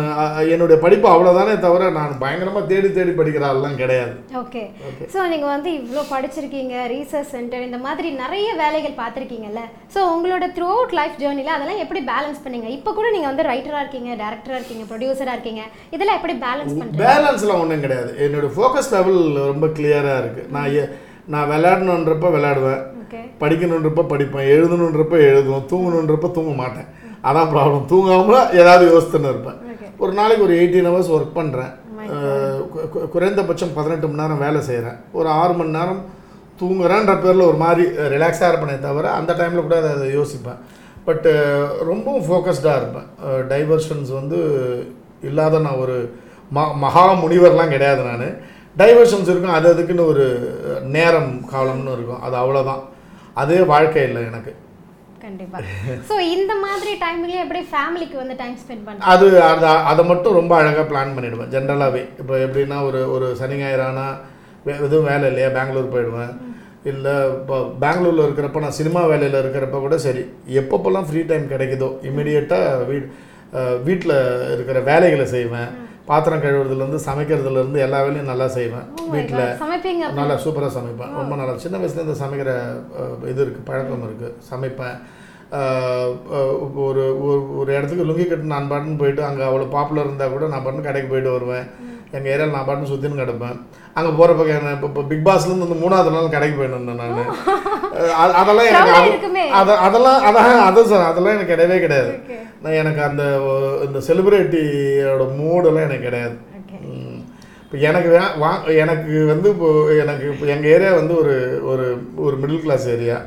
என்னுடைய 0.53 0.77
படிப்பு 0.83 1.07
அவ்வளோதானே 1.11 1.53
தவிர 1.65 1.89
நான் 1.97 2.13
பயங்கரமாக 2.23 2.69
தேடி 2.71 2.89
தேடி 2.97 3.11
படிக்கிற 3.19 3.43
ஆள்லாம் 3.49 3.77
கிடையாது. 3.81 4.13
ஓகே. 4.41 4.63
ஸோ 5.13 5.19
நீங்கள் 5.33 5.51
வந்து 5.53 5.69
இவ்வளோ 5.79 6.03
படிச்சிருக்கீங்க 6.13 6.75
ரீசர்ச் 6.93 7.31
சென்டர் 7.35 7.67
இந்த 7.67 7.79
மாதிரி 7.85 8.09
நிறைய 8.23 8.49
வேலைகள் 8.63 8.99
பார்த்துருக்கீங்கல்ல. 9.01 9.63
ஸோ 9.95 9.99
உங்களோட 10.15 10.47
த்ரூ 10.57 10.67
அவுட் 10.75 10.95
லைஃப் 10.99 11.19
ஜேர்னியில் 11.23 11.55
அதெல்லாம் 11.55 11.81
எப்படி 11.85 12.03
பேலன்ஸ் 12.11 12.43
பண்ணீங்க? 12.45 12.69
இப்போ 12.77 12.93
கூட 12.99 13.07
நீங்கள் 13.15 13.31
வந்து 13.31 13.47
ரைட்டராக 13.51 13.83
இருக்கீங்க 13.83 14.11
டேரக்டராக 14.23 14.59
இருக்கீங்க 14.59 14.85
ப்ரொடியூசராக 14.91 15.37
இருக்கீங்க. 15.37 15.63
இதெல்லாம் 15.95 16.19
எப்படி 16.19 16.35
பேலன்ஸ் 16.47 16.75
பண்ணுறீங்க 16.79 17.05
பேலன்ஸ்லாம் 17.07 17.63
ஒன்றும் 17.63 17.85
கிடையாது. 17.85 18.11
என்னோட 18.27 18.49
ஃபோக்கஸ் 18.57 18.93
லெவல் 18.97 19.21
ரொம்ப 19.53 19.67
கிளியராக 19.79 20.21
இருக்குது 20.23 20.51
நான் 20.57 20.99
நான் 21.33 21.49
விளையாடணுன்றப்ப 21.51 22.29
விளையாடுவேன். 22.35 22.81
ஓகே. 23.03 23.19
படிக்கணுன்றப்ப 23.41 24.03
படிப்பேன். 24.11 24.49
எழுதணுன்றப்ப 24.55 25.15
எழுதுவேன். 25.29 25.65
தூங்கணுன்றப்ப 25.71 26.29
தூங்க 26.37 26.53
மாட்டேன். 26.61 26.89
அதான் 27.29 27.51
ப்ராப்ளம் 27.53 27.85
தூங்காமல் 27.91 28.49
ஏதாவது 28.61 28.85
யோசித்துன்னு 28.93 29.31
இருப்பேன். 29.33 29.59
ஒரு 30.03 30.13
நாளைக்கு 30.19 30.45
ஒரு 30.47 30.55
எயிட்டீன் 30.59 30.89
ஹவர்ஸ் 30.89 31.13
ஒர்க் 31.15 31.37
பண்ணுறேன் 31.39 31.73
குறைந்தபட்சம் 33.13 33.75
பதினெட்டு 33.75 34.07
மணி 34.07 34.21
நேரம் 34.21 34.43
வேலை 34.45 34.59
செய்கிறேன் 34.69 34.97
ஒரு 35.19 35.27
ஆறு 35.41 35.53
மணி 35.59 35.77
நேரம் 35.77 36.01
தூங்குறேன்ற 36.61 37.13
பேரில் 37.23 37.49
ஒரு 37.49 37.57
மாதிரி 37.65 37.83
ரிலாக்ஸாக 38.13 38.49
இருப்பேனே 38.51 38.75
தவிர 38.87 39.05
அந்த 39.19 39.31
டைமில் 39.39 39.65
கூட 39.67 39.77
அதை 39.93 40.07
யோசிப்பேன். 40.17 40.59
பட்டு 41.05 41.31
ரொம்பவும் 41.89 42.25
ஃபோக்கஸ்டாக 42.27 42.79
இருப்பேன். 42.81 43.07
டைவர்ஷன்ஸ் 43.51 44.11
வந்து 44.19 44.39
இல்லாத 45.29 45.59
நான் 45.65 45.81
ஒரு 45.85 45.95
ம 46.55 46.65
மகா 46.83 47.05
முனிவர்லாம் 47.23 47.73
கிடையாது 47.75 48.01
நான். 48.09 48.27
டைவர்ஷன்ஸ் 48.81 49.29
இருக்கும். 49.31 49.55
அது 49.57 49.67
அதுக்குன்னு 49.73 50.09
ஒரு 50.11 50.25
நேரம் 50.97 51.31
காலம்னு 51.53 51.95
இருக்கும். 51.97 52.21
அது 52.25 52.35
அவ்வளோதான் 52.41 52.83
அதே 53.41 53.59
வாழ்க்கை 53.73 54.03
இல்லை 54.09 54.21
எனக்கு. 54.29 54.53
கண்டிப்பா. 55.25 55.59
ஸோ 56.09 56.15
இந்த 56.35 56.53
மாதிரி 56.65 56.91
டைம்லயே 57.03 57.41
எப்படி 57.43 57.61
ஃபேமிலிக்கு 57.73 58.17
வந்து 58.21 58.35
டைம் 58.41 58.57
ஸ்பெண்ட் 58.63 58.85
பண்ணுறேன் 58.87 59.09
அது 59.13 59.27
அதை 59.51 59.69
அதை 59.91 60.03
மட்டும் 60.11 60.37
ரொம்ப 60.39 60.53
அழகாக 60.61 60.85
பிளான் 60.91 61.15
பண்ணிடுவேன். 61.17 61.51
ஜென்ரலாகவே 61.55 62.01
இப்போ 62.21 62.33
எப்படின்னா 62.45 62.79
ஒரு 62.87 63.01
ஒரு 63.17 63.29
சனி 63.41 63.57
ஞாயிறானா 63.61 64.07
எதுவும் 64.87 65.09
வேலை 65.11 65.25
இல்லையா? 65.31 65.51
பெங்களூர் 65.59 65.93
போயிடுவேன். 65.93 66.33
இல்லை 66.91 67.13
இப்போ 67.37 67.57
பெங்களூரில் 67.83 68.25
இருக்கிறப்ப 68.25 68.63
நான் 68.65 68.79
சினிமா 68.79 69.01
வேலையில் 69.11 69.41
இருக்கிறப்ப 69.41 69.77
கூட 69.85 69.97
சரி. 70.05 70.23
எப்பப்போல்லாம் 70.61 71.07
ஃப்ரீ 71.09 71.21
டைம் 71.29 71.45
கிடைக்குதோ 71.53 71.89
இமிடியேட்டாக 72.09 72.85
வீட் 72.89 73.07
வீட்டில் 73.87 74.15
இருக்கிற 74.53 74.77
வேலைகளை 74.91 75.25
செய்வேன். 75.35 75.71
பாத்திரம் 76.09 76.41
கழுவுறதுலேருந்து 76.43 76.99
சமைக்கிறதுலேருந்து 77.07 77.83
எல்லா 77.85 77.99
வேலையும் 78.05 78.31
நல்லா 78.31 78.47
செய்வேன். 78.55 78.87
வீட்டில் 79.13 79.43
சமைப்பீங்க 79.61 80.09
நல்லா 80.19 80.35
சூப்பராக 80.45 80.71
சமைப்பேன். 80.77 81.13
ரொம்ப 81.19 81.33
நல்லா 81.41 81.53
சின்ன 81.65 81.77
வயசுலேருந்து 81.81 82.21
சமைக்கிற 82.23 82.51
இது 83.31 83.39
இருக்குது 83.43 83.67
பழக்கம் 83.69 84.05
இருக்குது 84.07 84.33
சமைப்பேன். 84.51 84.97
ஒரு 86.83 87.03
ஒரு- 87.23 87.57
ஒரு 87.57 87.75
இடத்துக்கு 87.75 88.05
லுங்கி 88.05 88.27
கட்டு 88.27 88.43
நான் 88.43 88.71
பாட்டுன்னு 88.71 88.97
போயிட்டு 88.97 89.23
அங்கே 89.23 89.43
அவ்வளோ 89.43 89.69
பாப்புலர் 89.69 90.05
இருந்தால் 90.05 90.31
கூட 90.31 90.47
நான் 90.47 90.65
பாட்டுன்னு 90.65 90.81
கடைக்கு 90.81 91.09
போயிட்டு 91.09 91.31
வருவேன். 91.31 91.65
எங்கள் 92.11 92.31
ஏரியாவில் 92.33 92.51
நான் 92.51 92.67
பாட்டுன்னு 92.67 92.91
சுற்றின்னு 92.91 93.21
கிடப்பேன். 93.21 93.57
அங்கே 93.93 94.11
போகிறப்ப 94.11 94.47
என்ன 94.47 94.71
இப்போ 94.71 94.87
இப்போ 94.87 95.01
பிக் 95.01 95.25
பாஸ்லேருந்து 95.25 95.65
வந்து 95.65 95.81
மூணாவது 95.83 96.11
நாள் 96.11 96.29
கடைக்கு 96.29 96.57
போயிட்டு 96.57 96.93
நான். 96.93 97.35
அதெல்லாம் 98.39 98.67
எனக்கு 98.67 98.93
அது- 99.53 99.77
அதெல்லாம் 99.77 100.21
அதான் 100.21 100.49
அதான் 100.67 100.85
சார் 100.85 101.01
அதெல்லாம் 101.01 101.33
எனக்கு 101.33 101.53
கிடையவே 101.53 101.79
கிடையாது. 101.79 102.11
நான் 102.61 102.73
எனக்கு 102.73 103.03
அந்த 103.03 103.23
இந்த 103.85 103.99
செலிப்ரிட்டியோட 104.07 105.23
மூடெல்லாம் 105.39 105.85
எனக்கு 105.85 106.01
கிடையாது. 106.01 106.35
இப்போ 107.63 107.77
எனக்கு 107.87 108.09
வே 108.09 108.19
வா 108.37 108.51
எனக்கு 108.75 109.25
வந்து 109.25 109.49
இப்போ 109.49 109.69
எனக்கு 109.93 110.29
இப்போ 110.29 110.45
எங்கள் 110.45 110.71
ஏரியா 110.71 110.93
வந்து 110.93 111.17
ஒரு 111.17 111.35
ஒரு 111.63 111.85
ஒரு 112.17 112.37
மிடில் 112.37 112.61
கிளாஸ் 112.61 112.87
ஏரியா 112.87 113.17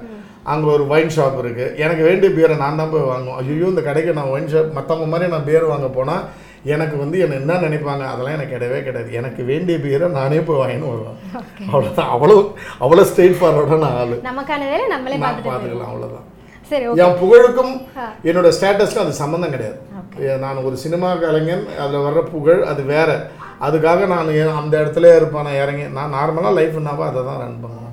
அங்கே 0.53 0.69
ஒரு 0.75 0.85
ஒயின் 0.95 1.15
ஷாப் 1.17 1.39
இருக்குது 1.43 1.75
எனக்கு 1.85 2.03
வேண்டிய 2.09 2.29
பியரை 2.37 2.57
நான் 2.65 2.81
தான் 2.81 2.93
போய் 2.95 3.11
வாங்குவோம் 3.13 3.39
ஐயோ 3.43 3.69
இந்த 3.73 3.83
கடைக்கு 3.87 4.19
நான் 4.19 4.33
ஒயின் 4.35 4.51
ஷாப் 4.53 4.77
மற்றவங்க 4.79 5.09
மாதிரி 5.13 5.33
நான் 5.35 5.47
பியர் 5.49 5.73
வாங்க 5.73 5.89
போனால் 5.97 6.25
எனக்கு 6.75 6.97
வந்து 7.01 7.17
என்ன 7.25 7.35
என்ன 7.41 7.57
நினைப்பாங்க? 7.65 8.05
அதெல்லாம் 8.13 8.37
எனக்கு 8.37 8.55
கிடையவே 8.55 8.79
கிடையாது. 8.87 9.11
எனக்கு 9.19 9.41
வேண்டிய 9.51 9.77
பியரை 9.85 10.07
நானே 10.17 10.39
போய் 10.47 10.61
வாங்கின்னு 10.61 10.93
வருவேன். 10.93 11.19
அவ்வளோதான் 11.73 12.11
அவ்வளோ 12.15 12.37
அவ்வளோ 12.85 13.05
ஸ்ட்ரெயிட் 13.11 13.39
ஃபார்வர்டான 13.41 13.91
ஆள். 14.01 14.15
நமக்கான 14.31 14.63
வேலை 14.73 14.87
நம்மளே 14.95 15.19
பார்த்துக்கலாம் 15.25 15.91
அவ்வளோதான் 15.91 16.27
சரி 16.71 16.87
என் 17.05 17.19
புகழுக்கும். 17.23 17.75
என்னோட 18.29 18.49
ஸ்டேட்டஸ்க்கும் 18.57 19.05
அது 19.05 19.21
சம்மந்தம் 19.23 19.55
கிடையாது. 19.55 19.79
நான் 20.45 20.65
ஒரு 20.69 20.77
சினிமா 20.85 21.11
கலைஞன் 21.25 21.65
அதில் 21.83 22.05
வர்ற 22.07 22.23
புகழ் 22.35 22.63
அது 22.71 22.85
வேற. 22.95 23.11
அதுக்காக 23.67 24.07
நான் 24.15 24.31
அந்த 24.63 24.75
இடத்துல 24.83 25.13
இருப்பேன் 25.19 25.47
நான் 25.49 25.61
இறங்கி 25.65 25.85
நான் 25.99 26.15
நார்மலாக 26.19 26.57
லைஃப்னாவா 26.59 27.05
அதை 27.11 27.23
தான் 27.29 27.41
ரன் 27.45 27.61
பண்ணுவேன். 27.63 27.86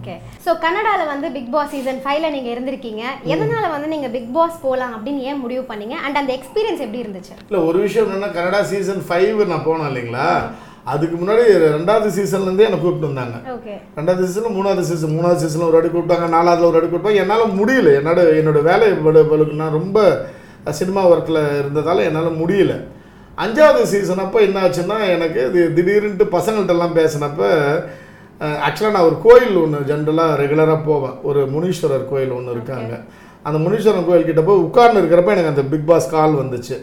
ஓகே 0.00 0.14
ஸோ 0.46 0.50
கன்னடால 0.56 1.06
வந்து 1.06 1.30
பிக் 1.30 1.50
பாஸ் 1.50 1.70
சீசன் 1.70 2.00
ஃபைவ்ல 2.04 2.30
நீங்க 2.30 2.50
இருந்திருக்கீங்க. 2.50 3.02
எதனால 3.24 3.70
வந்து 3.70 3.88
நீங்க 3.88 4.08
பிக் 4.08 4.32
பாஸ் 4.32 4.60
போலாம் 4.62 4.92
அப்படின்னு 4.96 5.18
ஏன் 5.18 5.38
முடிவு 5.38 5.62
பண்ணீங்க? 5.62 5.90
அண்ட் 5.90 6.16
அந்த 6.16 6.32
எக்ஸ்பீரியன்ஸ் 6.32 6.78
எப்படி 6.78 7.02
இருந்துச்சு? 7.02 7.34
இல்லை 7.48 7.66
ஒரு 7.66 7.78
விஷயம் 7.78 8.08
என்னென்னா 8.08 8.32
கனடா 8.32 8.62
சீசன் 8.62 9.02
ஃபைவ் 9.08 9.46
நான் 9.46 9.64
போனேன் 9.66 9.90
இல்லைங்களா? 9.90 10.26
அதுக்கு 10.84 11.16
முன்னாடி 11.16 11.44
ரெண்டாவது 11.74 12.08
சீசன்லேருந்தே 12.18 12.64
என்னை 12.64 12.78
கூப்பிட்டு 12.78 13.06
வந்தாங்க. 13.06 13.36
ரெண்டாவது 13.96 14.24
சீசன் 14.24 14.56
மூணாவது 14.56 14.80
சீசன் 14.80 15.18
மூணாவது 15.18 15.36
சீசனில் 15.36 15.66
ஒரு 15.66 15.76
வாட்டி 15.76 15.88
கூப்பிட்டாங்க 15.88 16.26
நாலாவதுல 16.36 16.62
ஒரு 16.62 16.80
வாட்டி 16.80 16.96
கூப்பிட்டாங்க. 16.96 17.16
என்னால் 17.16 17.52
முடியல. 17.52 17.88
என்னோட 18.00 18.20
என்னோட 18.40 18.62
வேலை 18.62 18.90
பளு- 18.92 19.28
பளுக்கு 19.28 19.54
நான் 19.54 19.70
ரொம்ப 19.70 20.26
சினிமா 20.70 21.08
ஒர்க்கில் 21.08 21.58
இருந்ததால் 21.58 21.98
என்னால் 21.98 22.36
முடியல. 22.36 22.84
அஞ்சாவது 23.38 23.82
சீசன் 23.82 24.18
அப்போ 24.18 24.40
என்ன 24.40 24.60
ஆச்சுன்னா 24.60 25.08
எனக்கு 25.08 25.40
திடீர்னுட்டு 25.76 26.34
பசங்கள்ட்டெல்லாம் 26.34 26.94
பேசினப்ப 26.94 27.42
ஆக்சுவலாக 28.66 28.94
நான் 28.96 29.08
ஒரு 29.08 29.18
கோயில் 29.24 29.58
ஒன்று 29.62 29.80
ஜென்ரலாக 29.90 30.38
ரெகுலராக 30.42 30.78
போவேன். 30.90 31.16
ஒரு 31.30 31.40
முனீஸ்வரர் 31.54 32.06
கோயில் 32.12 32.36
ஒன்று 32.38 32.54
இருக்காங்க. 32.56 32.94
அந்த 33.48 33.58
முனீஸ்வரன் 33.64 34.08
கோயில் 34.08 34.30
கிட்ட 34.30 34.42
போய் 34.46 34.64
உட்கார்ந்து 34.68 35.00
இருக்கிறப்ப 35.02 35.34
எனக்கு 35.34 35.52
அந்த 35.52 35.64
பிக் 35.72 35.90
பாஸ் 35.90 36.14
கால் 36.14 36.40
வந்துச்சு. 36.40 36.78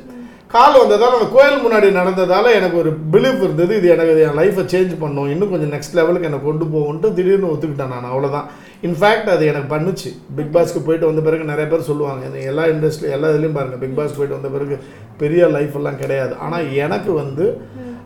கால் 0.54 0.78
வந்ததால் 0.82 1.16
அந்த 1.16 1.26
கோயில் 1.34 1.64
முன்னாடி 1.64 1.88
நடந்ததால் 1.98 2.50
எனக்கு 2.58 2.78
ஒரு 2.82 2.92
பிலீஃப் 3.14 3.42
இருந்தது. 3.46 3.72
இது 3.80 3.88
எனக்கு 3.96 4.22
என் 4.28 4.38
லைஃப்பை 4.40 4.64
சேஞ்ச் 4.74 4.94
பண்ணும். 5.02 5.30
இன்னும் 5.34 5.52
கொஞ்சம் 5.54 5.74
நெக்ஸ்ட் 5.74 5.98
லெவலுக்கு 6.00 6.28
என்னை 6.30 6.40
கொண்டு 6.46 6.66
போகும்ட்டு 6.76 7.10
திடீர்னு 7.18 7.50
ஒத்துக்கிட்டேன் 7.54 7.92
நான். 7.94 8.08
அவ்வளோதான் 8.12 8.48
இன்ஃபேக்ட் 8.88 9.32
அது 9.34 9.44
எனக்கு 9.52 9.70
பண்ணுச்சு. 9.74 10.10
பிக் 10.38 10.54
பாஸ்க்கு 10.56 10.86
போயிட்டு 10.88 11.10
வந்த 11.10 11.24
பிறகு 11.28 11.52
நிறைய 11.52 11.66
பேர் 11.72 11.90
சொல்லுவாங்க 11.90 12.24
இது 12.30 12.46
எல்லா 12.52 12.66
இண்டஸ்ட்ரி 12.74 13.10
எல்லா 13.18 13.32
இதுலேயும் 13.34 13.58
பாருங்கள் 13.60 13.82
பிக் 13.84 13.98
பாஸ் 14.00 14.16
போயிட்டு 14.20 14.38
வந்த 14.38 14.52
பிறகு 14.56 14.78
பெரிய 15.24 15.50
லைஃப் 15.58 15.76
எல்லாம் 15.82 16.00
கிடையாது. 16.04 16.34
ஆனால் 16.46 16.68
எனக்கு 16.86 17.14
வந்து 17.22 17.48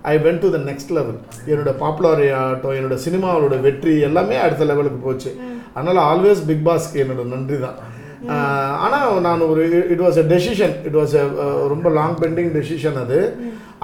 I 0.03 0.17
went 0.17 0.39
to 0.39 0.49
the 0.49 0.57
next 0.57 0.91
level 0.91 1.17
என்னோட 1.45 1.77
பாப்புலர் 1.77 2.33
ஆகட்டும் 2.33 2.71
என்னோட 2.71 2.93
சினிமாவோட 3.05 3.61
வெற்றி 3.61 3.99
எல்லாமே 3.99 4.35
அடுத்த 4.35 4.63
லெவலுக்கு 4.63 4.97
போச்சு. 4.97 5.31
அதனால் 5.73 5.95
ஆல்வேஸ் 5.95 6.45
பிக் 6.45 6.67
பாஸ்க்கு 6.67 7.01
என்னோட 7.03 7.25
நன்றி 7.25 7.59
தான் 7.59 7.77
ஆனால் 8.85 9.21
நான் 9.27 9.47
ஒரு 9.51 9.63
it 9.93 10.03
was 10.05 10.19
a 10.23 10.25
decision 10.33 10.75
it 10.87 10.97
was 10.99 11.13
a 11.21 11.23
ரொம்ப 11.73 11.89
லாங் 11.99 12.17
பெண்டிங் 12.23 12.51
டெசிஷன் 12.57 12.99
அது. 13.03 13.19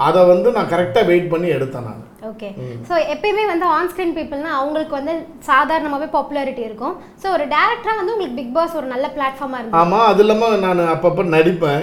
அதை 0.06 0.20
வந்து 0.30 0.48
நான் 0.56 0.70
கரெக்டாக 0.72 1.08
வெயிட் 1.08 1.32
பண்ணி 1.32 1.48
எடுத்தேன் 1.54 1.86
நான். 1.88 2.02
ஓகே 2.28 2.48
ஸோ 2.88 2.94
எப்பயுமே 3.14 3.44
வந்து 3.50 3.66
ஆன் 3.76 3.88
ஸ்க்ரீன் 3.90 4.14
பீப்புள்னா 4.16 4.52
அவங்களுக்கு 4.58 4.94
வந்து 4.98 5.14
சாதாரணமாகவே 5.48 6.08
பாப்புலாரிட்டி 6.14 6.62
இருக்கும். 6.68 6.94
ஸோ 7.22 7.26
ஒரு 7.36 7.44
டேரக்டராக 7.54 7.98
வந்து 8.00 8.14
உங்களுக்கு 8.14 8.38
பிக் 8.40 8.54
பாஸ் 8.56 8.76
ஒரு 8.80 8.88
நல்ல 8.94 9.06
பிளாட்ஃபார்மாக 9.16 9.60
இருந்தது. 9.60 9.80
ஆமாம் 9.82 10.06
அது 10.10 10.22
இல்லாமல் 10.24 10.56
நான் 10.66 10.82
அப்பப்போ 10.94 11.24
நடிப்பேன். 11.36 11.82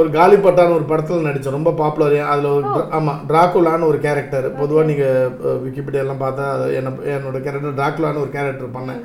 ஒரு 0.00 0.08
காலிப்பட்டான்னு 0.18 0.78
ஒரு 0.78 0.86
படத்தில் 0.92 1.28
நடித்தேன் 1.28 1.58
ரொம்ப 1.58 1.72
பாப்புலர் 1.82 2.18
அதில் 2.32 2.54
ஒரு 2.58 2.82
ஆமாம் 2.98 3.22
டிராக்குலான்னு 3.32 3.90
ஒரு 3.92 4.00
கேரக்டர் 4.06 4.48
பொதுவாக 4.62 4.88
நீங்கள் 4.92 5.30
விக்கிபீடியாலாம் 5.66 6.24
பார்த்தா 6.24 6.46
என்ன 6.80 6.96
என்னோட 7.16 7.40
கேரக்டர் 7.46 7.78
டிராக்குலான்னு 7.80 8.24
ஒரு 8.26 8.32
கேரக்டர் 8.38 8.76
பண்ணேன். 8.78 9.02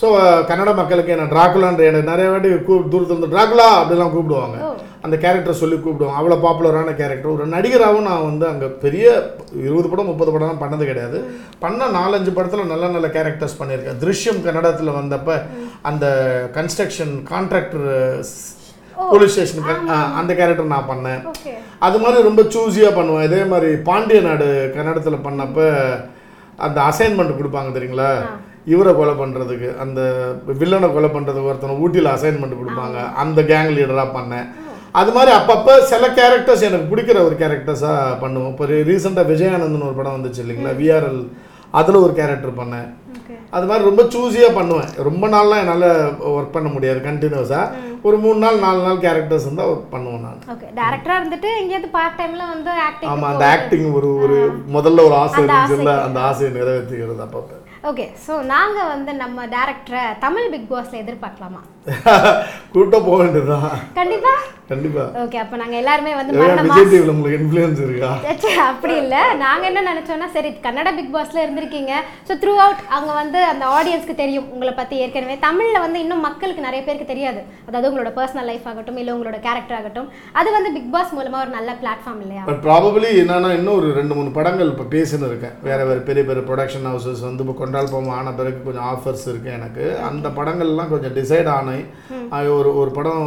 ஸோ 0.00 0.06
கன்னட 0.48 0.70
மக்களுக்கு 0.78 1.12
என்ன 1.14 1.26
டிராகுலான்ற 1.32 1.82
எனக்கு 1.90 2.10
நிறைய 2.12 2.28
வாட்டி 2.30 2.48
கூ 2.68 2.74
இருந்து 3.10 3.32
டிராகுலா 3.34 3.66
அப்படிலாம் 3.80 4.14
கூப்பிடுவாங்க. 4.14 4.56
அந்த 5.04 5.16
கேரக்டர் 5.24 5.60
சொல்லி 5.60 5.76
கூப்பிடுவாங்க. 5.76 6.18
அவ்வளோ 6.20 6.36
பாப்புலரான 6.44 6.92
கேரக்டர் 7.00 7.34
ஒரு 7.34 7.44
நடிகராகவும் 7.54 8.08
நான் 8.08 8.26
வந்து 8.28 8.46
அங்கே 8.50 8.68
பெரிய 8.84 9.06
இருபது 9.66 9.88
படம் 9.92 10.10
முப்பது 10.10 10.30
படம்லாம் 10.34 10.62
பண்ணது 10.62 10.84
கிடையாது. 10.90 11.18
பண்ண 11.64 11.88
நாலஞ்சு 11.98 12.32
படத்தில் 12.36 12.72
நல்ல 12.72 12.88
நல்ல 12.94 13.08
கேரக்டர்ஸ் 13.16 13.58
பண்ணியிருக்கேன். 13.60 14.00
திருஷ்யம் 14.04 14.40
கன்னடத்தில் 14.46 14.96
வந்தப்ப 14.98 15.36
அந்த 15.90 16.06
கன்ஸ்ட்ரக்ஷன் 16.56 17.14
கான்ட்ராக்டர் 17.32 17.86
போலீஸ் 19.12 19.34
ஸ்டேஷனுக்கு 19.34 19.74
அந்த 20.20 20.32
கேரக்டர் 20.40 20.72
நான் 20.74 20.90
பண்ணேன். 20.92 21.22
அது 21.86 22.00
மாதிரி 22.04 22.28
ரொம்ப 22.28 22.44
சூஸியாக 22.56 22.98
பண்ணுவேன். 22.98 23.28
இதே 23.28 23.42
மாதிரி 23.52 23.70
பாண்டிய 23.90 24.20
நாடு 24.28 24.48
கன்னடத்தில் 24.78 25.24
பண்ணப்ப 25.28 25.68
அந்த 26.66 26.78
அசைன்மெண்ட் 26.90 27.38
கொடுப்பாங்க 27.38 27.70
தெரியுங்களா? 27.76 28.10
இவரை 28.72 28.92
கொலை 28.98 29.14
பண்ணுறதுக்கு 29.22 29.68
அந்த 29.84 30.00
வில்லனை 30.60 30.88
கொலை 30.92 31.10
பண்ணுறதுக்கு 31.14 31.50
ஒருத்தனை 31.52 31.74
ஊட்டியில் 31.84 32.14
அசைன்மெண்ட் 32.16 32.60
கொடுப்பாங்க. 32.60 32.98
அந்த 33.22 33.40
கேங் 33.50 33.72
லீடராக 33.76 34.14
பண்ணேன். 34.18 34.46
அது 35.00 35.10
மாதிரி 35.14 35.30
அப்பப்போ 35.38 35.72
சில 35.92 36.04
கேரக்டர்ஸ் 36.18 36.66
எனக்கு 36.68 36.90
பிடிக்கிற 36.90 37.18
ஒரு 37.28 37.36
கேரக்டர்ஸாக 37.40 38.18
பண்ணுவோம். 38.24 38.52
இப்போ 38.52 38.66
ரீசெண்டாக 38.90 39.30
விஜயானந்தன் 39.32 39.88
ஒரு 39.88 39.98
படம் 40.00 40.16
வந்துச்சு 40.18 40.42
இல்லைங்களா? 40.44 40.74
விஆர்எல் 40.82 41.22
அதில் 41.78 42.04
ஒரு 42.04 42.12
கேரக்டர் 42.18 42.58
பண்ணேன். 42.60 42.88
அது 43.56 43.66
மாதிரி 43.68 43.88
ரொம்ப 43.88 44.02
சூஸியாக 44.12 44.56
பண்ணுவேன். 44.58 44.90
ரொம்ப 45.08 45.24
நாள்லாம் 45.34 45.60
என்னால் 45.62 45.88
ஒர்க் 46.34 46.54
பண்ண 46.54 46.68
முடியாது 46.74 47.00
கண்டினியூஸாக 47.08 47.92
ஒரு 48.06 48.16
மூணு 48.24 48.38
நாள் 48.44 48.62
நாலு 48.64 48.80
நாள் 48.86 49.02
கேரக்டர்ஸ் 49.04 49.46
இருந்தால் 49.46 49.70
ஒர்க் 49.72 49.92
பண்ணுவேன் 49.94 50.24
நான். 50.26 50.40
ஓகே. 50.54 50.68
டேரக்டரா 50.78 51.16
இருந்துட்டு 51.20 51.50
எங்கேயாவது 51.60 51.90
பார்ட் 51.96 52.18
டைம்ல 52.20 52.46
வந்து 52.54 52.70
ஆக்டிங் 52.86 53.10
ஆமாம் 53.12 53.30
அந்த 53.32 53.46
ஆக்டிங் 53.56 53.86
ஒரு 53.98 54.10
ஒரு 54.24 54.38
முதல்ல 54.76 55.04
ஒரு 55.08 55.16
ஆசை 55.24 55.42
இருந்துச்சுல்ல 55.44 55.94
அந்த 56.06 56.20
ஆசையை 56.30 56.50
நிறைவேற்றிக்கிறது 56.58 57.24
அப்பப்போ. 57.26 57.60
ஓகே 57.84 58.04
ஸோ 58.26 58.34
நாங்க 58.44 58.78
வந்து 58.84 59.12
நம்ம 59.14 59.46
டேரக்டரை 59.46 60.02
தமிழ் 60.18 60.50
பிக் 60.50 60.70
பாஸ்ல 60.70 61.00
எதிர்பார்க்கலாமா? 61.02 61.60
கூப்பிட்டா 62.72 62.98
போக 63.04 63.16
வேண்டியதுதான். 63.16 63.66
கண்டிப்பா. 64.70 65.02
ஓகே 65.22 65.38
அப்போ 65.42 65.56
நாங்க 65.62 65.76
எல்லாருமே 65.80 66.12
வந்து 66.18 66.34
விஜய் 66.66 66.86
டிவியில் 66.90 67.12
உங்களுக்கு 67.14 67.38
இன்ஃப்ளூயன்ஸ் 67.40 67.80
இருக்கா? 67.86 68.10
அப்படி 68.68 68.94
இல்லை. 69.02 69.22
நாங்கள் 69.42 69.68
என்ன 69.70 69.80
நினச்சோன்னா 69.88 70.28
சரி 70.36 70.50
கன்னட 70.66 70.90
பிக் 70.98 71.10
பாஸ்ல 71.16 71.42
இருந்திருக்கீங்க. 71.44 71.92
ஸோ 72.28 72.32
த்ரூ 72.42 72.52
அவுட் 72.64 72.80
அங்கே 72.96 73.12
வந்து 73.20 73.40
அந்த 73.50 73.64
ஆடியன்ஸ்க்கு 73.78 74.14
தெரியும் 74.22 74.46
உங்களை 74.54 74.72
பற்றி 74.78 74.96
ஏற்கனவே. 75.06 75.36
தமிழில் 75.46 75.84
வந்து 75.84 75.98
இன்னும் 76.04 76.24
மக்களுக்கு 76.28 76.66
நிறைய 76.68 76.82
பேருக்கு 76.86 77.10
தெரியாது. 77.12 77.42
அதாவது 77.68 77.88
உங்களோட 77.90 78.12
பர்சனல் 78.18 78.48
லைஃப் 78.50 78.68
ஆகட்டும் 78.72 79.00
இல்லை 79.02 79.12
உங்களோட 79.16 79.40
கேரக்டர் 79.48 79.78
ஆகட்டும். 79.80 80.08
அது 80.42 80.48
வந்து 80.56 80.72
பிக் 80.76 80.90
பாஸ் 80.94 81.14
மூலமாக 81.18 81.44
ஒரு 81.46 81.52
நல்ல 81.58 81.70
பிளாட்ஃபார்ம் 81.82 82.22
இல்லையா? 82.24 82.44
பட் 82.50 82.62
ப்ராபபிளி 82.68 83.10
என்னன்னா 83.24 83.50
இன்னும் 83.58 83.78
ஒரு 83.80 83.90
ரெண்டு 84.00 84.16
மூணு 84.20 84.32
படங்கள் 84.38 84.72
இப்போ 84.74 84.86
பேசின்னு 84.96 85.30
இருக்கேன். 85.30 85.54
வேற 85.68 85.80
வேற 85.90 85.98
பெரிய 86.08 86.24
பெரிய 86.30 86.44
ப்ரொடக்ஷன் 86.50 86.88
ஹவுசஸ் 86.92 87.22
வந்து 87.28 87.44
இப்போ 87.46 87.56
கொண்டால் 87.60 87.92
போகும் 87.94 88.16
ஆன 88.18 88.34
பிறகு 88.40 88.64
கொஞ்சம் 88.68 88.88
ஆஃபர்ஸ் 88.94 89.26
இருக்கு 89.34 89.52
எனக்கு. 89.58 89.84
அந்த 90.10 90.26
படங்கள்லாம் 90.40 90.92
கொஞ்சம் 90.94 91.16
டிசைட் 91.20 91.52
ஆனே 91.58 91.78
அது 92.38 92.48
ஒரு 92.58 92.72
ஒரு 92.80 92.90
படம் 92.98 93.24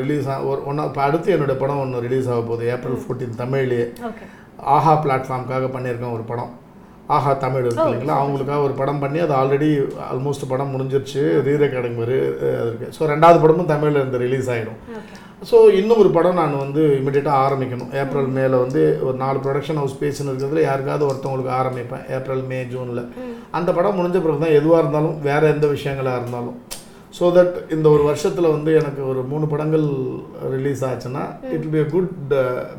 ரிலீஸ் 0.00 0.26
ஒரு 0.50 0.60
ஒன்றா 0.68 0.86
இப்போ 0.90 1.02
அடுத்து 1.08 1.34
என்னோட 1.36 1.54
படம் 1.62 1.82
ஒன்று 1.82 2.04
ரிலீஸ் 2.06 2.30
ஆக 2.32 2.40
போகுது 2.50 2.70
ஏப்ரல் 2.76 3.02
ஃபோர்டீன் 3.02 3.38
தமிழ்லேயே 3.42 3.86
ஆஹா 4.76 4.94
பிளாட்ஃபார்முக்காக 5.04 5.66
பண்ணியிருக்கேன் 5.74 6.16
ஒரு 6.16 6.24
படம். 6.30 6.50
ஆஹா 7.16 7.32
தமிழ் 7.42 7.64
இருக்கு 7.66 7.84
இல்லைங்களா? 7.88 8.16
அவங்களுக்காக 8.22 8.62
ஒரு 8.68 8.74
படம் 8.80 9.00
பண்ணி 9.02 9.18
அது 9.26 9.32
ஆல்ரெடி 9.36 9.68
ஆல்மோஸ்ட் 10.08 10.44
படம் 10.50 10.72
முடிஞ்சிருச்சு. 10.74 11.22
ரீ 11.46 11.52
ரெக்கார்டிங் 11.62 12.00
வரு 12.02 12.16
அது 12.58 12.66
இருக்கு. 12.70 12.88
ஸோ 12.96 13.02
ரெண்டாவது 13.12 13.38
படமும் 13.44 13.70
தமிழில் 13.70 14.00
இருந்து 14.00 14.20
ரிலீஸ் 14.24 14.50
ஆகிடும் 14.54 14.80
ஸோ 15.50 15.56
இன்னும் 15.78 16.00
ஒரு 16.02 16.10
படம் 16.16 16.38
நான் 16.40 16.56
வந்து 16.64 16.82
இமிடியேட்டாக 16.98 17.44
ஆரம்பிக்கணும். 17.46 17.90
ஏப்ரல் 18.02 18.30
மேல 18.38 18.58
வந்து 18.64 18.82
ஒரு 19.06 19.16
நாலு 19.22 19.38
ப்ரொடக்ஷன் 19.44 19.80
ஹவுஸ் 19.80 19.96
பேசின்னு 20.02 20.30
இருக்கிறதுல 20.32 20.64
யாருக்காவது 20.68 21.08
ஒருத்தவங்களுக்கு 21.10 21.52
ஆரம்பிப்பேன். 21.60 22.04
April 22.16 22.44
May. 22.50 22.58
ஜூனில் 22.72 23.02
அந்த 23.58 23.70
படம் 23.78 23.98
முடிஞ்ச 24.00 24.20
பிறகு 24.24 24.44
தான் 24.44 24.58
எதுவாக 24.60 24.82
இருந்தாலும் 24.84 25.16
வேறு 25.28 25.52
எந்த 25.54 25.68
விஷயங்களாக 25.76 26.20
இருந்தாலும் 26.22 26.58
ஸோ 27.18 27.26
தட் 27.36 27.54
இந்த 27.74 27.86
ஒரு 27.94 28.02
வருஷத்தில் 28.08 28.52
வந்து 28.54 28.70
எனக்கு 28.80 29.02
ஒரு 29.10 29.20
மூணு 29.30 29.46
படங்கள் 29.52 29.86
ரிலீஸ் 30.54 30.82
ஆச்சுன்னா 30.88 31.22
it 31.54 31.64
will 31.64 31.72
be 31.76 31.80
a 31.84 31.86
good 31.94 32.12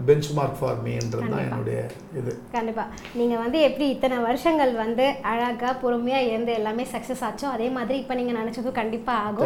benchmark 0.38 0.58
for 0.60 0.78
மீன்றது 0.86 1.30
தான் 1.34 1.44
என்னுடைய 1.48 1.80
இது. 2.20 2.32
கண்டிப்பா. 2.56 2.84
நீங்க 3.20 3.36
வந்து 3.44 3.60
எப்படி 3.68 3.86
இத்தனை 3.96 4.18
வருஷங்கள் 4.28 4.74
வந்து 4.84 5.06
அழகா 5.32 5.72
பொறுமையா 5.84 6.22
இருந்து 6.30 6.54
எல்லாமே 6.60 6.86
சக்ஸஸ் 6.94 7.24
ஆச்சோ 7.30 7.48
அதே 7.56 7.70
மாதிரி 7.78 7.98
இப்போ 8.04 8.16
நீங்க 8.20 8.36
நினைச்சதும் 8.40 8.80
கண்டிப்பா 8.82 9.16
ஆகும். 9.28 9.46